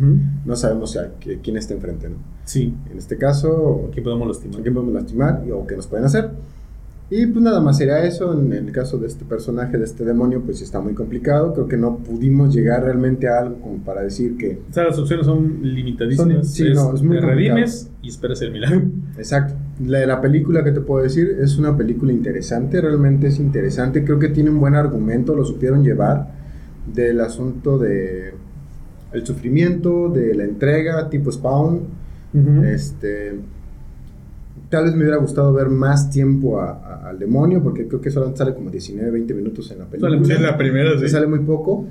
No 0.45 0.55
sabemos 0.55 0.95
a 0.97 1.09
qué- 1.19 1.39
quién 1.41 1.57
está 1.57 1.73
enfrente, 1.73 2.09
¿no? 2.09 2.15
Sí, 2.45 2.73
En 2.91 2.97
este 2.97 3.17
caso, 3.17 3.87
aquí 3.89 4.01
podemos 4.01 4.27
lastimar. 4.27 4.59
a 4.59 4.61
quién 4.61 4.73
podemos 4.73 4.93
lastimar 4.93 5.43
y- 5.47 5.51
o 5.51 5.65
qué 5.65 5.75
nos 5.75 5.87
pueden 5.87 6.05
hacer. 6.05 6.29
Y 7.09 7.25
pues 7.27 7.41
nada 7.41 7.61
más 7.61 7.77
sería 7.77 8.03
eso. 8.03 8.33
En 8.37 8.51
el 8.51 8.71
caso 8.73 8.97
de 8.97 9.07
este 9.07 9.23
personaje, 9.23 9.77
de 9.77 9.85
este 9.85 10.03
demonio, 10.03 10.41
pues 10.41 10.61
está 10.61 10.81
muy 10.81 10.93
complicado. 10.93 11.53
Creo 11.53 11.67
que 11.67 11.77
no 11.77 11.99
pudimos 11.99 12.53
llegar 12.53 12.83
realmente 12.83 13.29
a 13.29 13.39
algo 13.39 13.61
como 13.61 13.77
para 13.77 14.01
decir 14.01 14.35
que. 14.35 14.59
O 14.69 14.73
sea, 14.73 14.83
las 14.83 14.99
opciones 14.99 15.25
son 15.25 15.59
limitadísimas. 15.63 16.33
Son- 16.33 16.45
sí, 16.45 16.63
no, 16.73 16.93
es 16.93 17.01
muy 17.01 17.15
te 17.17 17.21
complicado. 17.21 17.55
redimes 17.55 17.89
y 18.01 18.09
esperas 18.09 18.41
el 18.41 18.51
milagro. 18.51 18.81
Exacto. 19.17 19.53
La, 19.85 20.05
la 20.05 20.19
película 20.19 20.63
que 20.65 20.71
te 20.71 20.81
puedo 20.81 21.01
decir 21.03 21.37
es 21.39 21.57
una 21.57 21.77
película 21.77 22.11
interesante, 22.11 22.81
realmente 22.81 23.27
es 23.27 23.39
interesante. 23.39 24.03
Creo 24.03 24.19
que 24.19 24.27
tiene 24.29 24.49
un 24.49 24.59
buen 24.59 24.75
argumento, 24.75 25.33
lo 25.35 25.45
supieron 25.45 25.83
llevar 25.83 26.27
del 26.93 27.21
asunto 27.21 27.77
de 27.77 28.33
el 29.13 29.25
sufrimiento, 29.25 30.09
de 30.09 30.35
la 30.35 30.43
entrega, 30.43 31.09
tipo 31.09 31.31
Spawn. 31.31 31.81
Este, 32.65 33.35
tal 34.69 34.85
vez 34.85 34.93
me 34.95 35.01
hubiera 35.01 35.17
gustado 35.17 35.53
ver 35.53 35.69
más 35.69 36.09
tiempo 36.09 36.59
a- 36.61 36.71
a- 36.71 37.09
al 37.09 37.19
demonio, 37.19 37.61
porque 37.63 37.87
creo 37.87 38.01
que 38.01 38.11
solamente 38.11 38.39
sale 38.39 38.53
como 38.53 38.69
19, 38.69 39.11
20 39.11 39.33
minutos 39.33 39.71
en 39.71 39.79
la 39.79 39.85
película. 39.85 40.09
Sale 40.11 40.19
muy- 40.21 40.35
Sí, 40.35 40.41
la 40.41 40.57
primera, 40.57 40.91
Sí, 40.93 40.99
sí. 41.01 41.09
sale 41.09 41.27
muy 41.27 41.39
poco, 41.39 41.87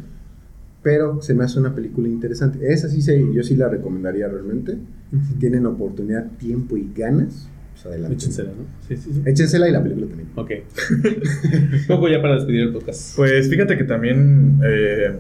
pero 0.83 1.21
se 1.23 1.35
me 1.35 1.45
hace 1.45 1.59
una 1.59 1.75
película 1.75 2.07
interesante. 2.09 2.73
Esa 2.73 2.89
sí, 2.89 3.03
se, 3.03 3.33
yo 3.33 3.43
sí 3.43 3.57
la 3.57 3.69
recomendaría 3.69 4.29
realmente. 4.29 4.79
Si 5.29 5.35
tienen 5.35 5.67
oportunidad, 5.67 6.27
tiempo 6.39 6.77
y 6.77 6.91
ganas, 6.95 7.49
pues 7.73 7.87
adelante. 7.87 8.15
Échensela, 8.15 8.51
¿no? 8.51 8.65
Sí, 8.87 8.97
sí, 8.97 9.11
sí. 9.13 9.23
Échensela 9.25 9.69
y 9.69 9.73
la 9.73 9.83
película 9.83 10.07
también. 10.07 10.29
Ok. 10.37 10.51
Poco 11.89 12.09
ya 12.09 12.21
para 12.23 12.35
despedir 12.37 12.61
el 12.63 12.73
podcast. 12.73 13.17
Pues 13.17 13.49
fíjate 13.49 13.77
que 13.77 13.85
también, 13.85 14.61
eh, 14.65 15.17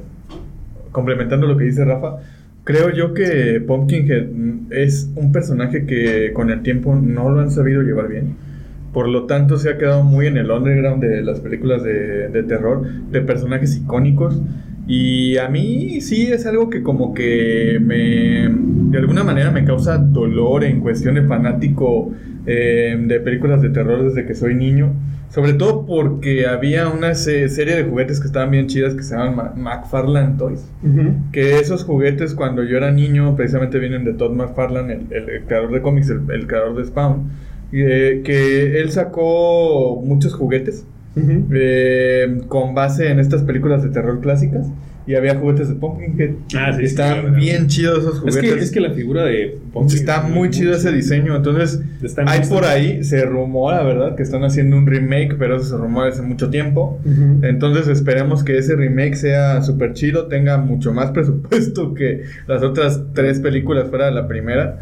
complementando 0.92 1.46
lo 1.46 1.56
que 1.56 1.64
dice 1.64 1.84
Rafa, 1.84 2.18
creo 2.66 2.90
yo 2.90 3.14
que 3.14 3.62
Pumpkinhead 3.66 4.26
mm, 4.26 4.66
es 4.70 5.10
un 5.14 5.32
personaje 5.32 5.86
que 5.86 6.32
con 6.34 6.50
el 6.50 6.62
tiempo 6.62 6.94
no 6.96 7.30
lo 7.30 7.40
han 7.40 7.50
sabido 7.50 7.80
llevar 7.80 8.08
bien. 8.08 8.34
Por 8.92 9.08
lo 9.08 9.24
tanto, 9.26 9.56
se 9.56 9.70
ha 9.70 9.78
quedado 9.78 10.02
muy 10.02 10.26
en 10.26 10.36
el 10.36 10.50
underground 10.50 11.02
de 11.02 11.22
las 11.22 11.40
películas 11.40 11.82
de, 11.82 12.28
de 12.28 12.42
terror, 12.42 12.82
de 13.10 13.20
personajes 13.20 13.76
icónicos. 13.76 14.42
Y 14.88 15.36
a 15.38 15.48
mí 15.48 16.00
sí 16.00 16.26
es 16.32 16.46
algo 16.46 16.70
que 16.70 16.82
como 16.82 17.14
que 17.14 17.78
me, 17.80 18.48
de 18.90 18.98
alguna 18.98 19.22
manera 19.22 19.50
me 19.50 19.64
causa 19.64 19.98
dolor 19.98 20.64
en 20.64 20.80
cuestión 20.80 21.16
de 21.16 21.22
fanático 21.22 22.12
eh, 22.46 22.96
de 22.98 23.20
películas 23.20 23.62
de 23.62 23.70
terror 23.70 24.04
desde 24.04 24.26
que 24.26 24.34
soy 24.34 24.54
niño. 24.54 24.92
Sobre 25.30 25.52
todo 25.52 25.84
porque 25.86 26.46
había 26.46 26.88
una 26.88 27.14
se- 27.14 27.48
serie 27.48 27.76
de 27.76 27.84
juguetes 27.84 28.20
que 28.20 28.26
estaban 28.26 28.50
bien 28.50 28.68
chidas 28.68 28.94
que 28.94 29.02
se 29.02 29.14
llaman 29.16 29.36
Ma- 29.56 29.76
McFarlane 29.76 30.38
Toys. 30.38 30.64
Que 31.32 31.58
esos 31.58 31.84
juguetes 31.84 32.34
cuando 32.34 32.62
yo 32.64 32.76
era 32.78 32.90
niño 32.90 33.36
precisamente 33.36 33.78
vienen 33.78 34.04
de 34.04 34.14
Todd 34.14 34.32
McFarlane, 34.32 34.92
el, 34.94 35.06
el- 35.12 35.28
el 35.28 35.44
creador 35.44 35.72
de 35.72 35.82
cómics, 35.82 36.08
el, 36.10 36.22
el 36.30 36.46
creador 36.46 36.76
de 36.76 36.84
Spawn. 36.86 37.30
eh, 37.72 38.22
que 38.24 38.80
él 38.80 38.90
sacó 38.92 40.00
muchos 40.02 40.32
juguetes 40.34 40.86
Eh, 41.18 42.42
con 42.48 42.74
base 42.74 43.10
en 43.10 43.18
estas 43.20 43.42
películas 43.42 43.82
de 43.82 43.88
terror 43.90 44.20
clásicas. 44.20 44.66
y 45.08 45.14
había 45.14 45.36
juguetes 45.36 45.68
de 45.68 45.76
Pumpkinhead. 45.76 46.30
Ah, 46.56 46.72
sí, 46.72 46.80
sí, 46.80 46.84
Están 46.86 47.20
claro. 47.20 47.36
bien 47.36 47.68
chidos 47.68 47.98
esos 48.00 48.14
Es 48.14 48.20
juguetes. 48.34 48.54
que, 48.54 48.60
es 48.64 48.70
que 48.72 48.80
la 48.80 48.90
figura 48.90 49.24
de 49.24 49.56
Pumpkin 49.72 49.96
Está 49.96 50.26
es 50.26 50.34
muy 50.34 50.50
chido 50.50 50.74
ese 50.74 50.90
diseño. 50.90 51.36
Entonces, 51.36 51.80
hay 52.26 52.40
por 52.48 52.64
ahí, 52.64 53.04
se 53.04 53.24
rumora, 53.24 53.84
¿verdad? 53.84 54.16
Que 54.16 54.24
están 54.24 54.42
haciendo 54.42 54.76
un 54.76 54.84
remake, 54.84 55.36
pero 55.38 55.56
eso 55.58 55.64
se 55.64 55.76
rumora 55.76 56.08
hace 56.08 56.22
mucho 56.22 56.50
tiempo. 56.50 57.00
Entonces, 57.42 57.86
esperemos 57.86 58.42
que 58.42 58.58
ese 58.58 58.74
remake 58.74 59.14
sea 59.14 59.62
súper 59.62 59.92
chido, 59.92 60.26
tenga 60.26 60.58
mucho 60.58 60.92
más 60.92 61.10
presupuesto 61.12 61.94
que 61.94 62.24
las 62.48 62.64
otras 62.64 63.00
tres 63.14 63.38
películas 63.38 63.88
fuera 63.88 64.06
de 64.06 64.12
la 64.12 64.26
primera. 64.26 64.80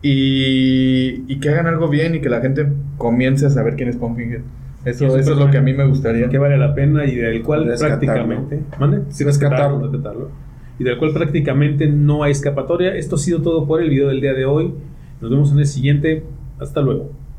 Y, 0.00 1.24
y 1.28 1.38
que 1.40 1.48
hagan 1.50 1.66
algo 1.66 1.88
bien 1.90 2.14
y 2.14 2.20
que 2.20 2.28
la 2.30 2.40
gente 2.40 2.66
comience 2.96 3.44
a 3.44 3.50
saber 3.50 3.76
quién 3.76 3.90
es 3.90 3.96
Pumpkinhead. 3.96 4.40
Eso, 4.86 5.18
eso 5.18 5.32
es 5.32 5.38
lo 5.38 5.50
que 5.50 5.58
a 5.58 5.62
mí 5.62 5.72
me 5.74 5.86
gustaría. 5.86 6.28
que 6.28 6.38
vale 6.38 6.56
la 6.56 6.74
pena 6.74 7.04
y 7.04 7.14
del 7.16 7.42
cual 7.42 7.64
Rescatarlo. 7.66 7.98
prácticamente. 8.06 8.62
¿Mande? 8.78 9.02
Sí, 9.10 9.24
rescatarlo. 9.24 9.80
rescatarlo. 9.90 10.30
Y 10.78 10.84
del 10.84 10.98
cual 10.98 11.12
prácticamente 11.12 11.86
no 11.88 12.22
hay 12.22 12.32
escapatoria. 12.32 12.94
Esto 12.94 13.16
ha 13.16 13.18
sido 13.18 13.42
todo 13.42 13.66
por 13.66 13.82
el 13.82 13.90
video 13.90 14.08
del 14.08 14.20
día 14.20 14.32
de 14.34 14.44
hoy. 14.44 14.72
Nos 15.20 15.30
vemos 15.30 15.52
en 15.52 15.58
el 15.58 15.66
siguiente. 15.66 16.24
Hasta 16.58 16.80
luego. 16.80 17.10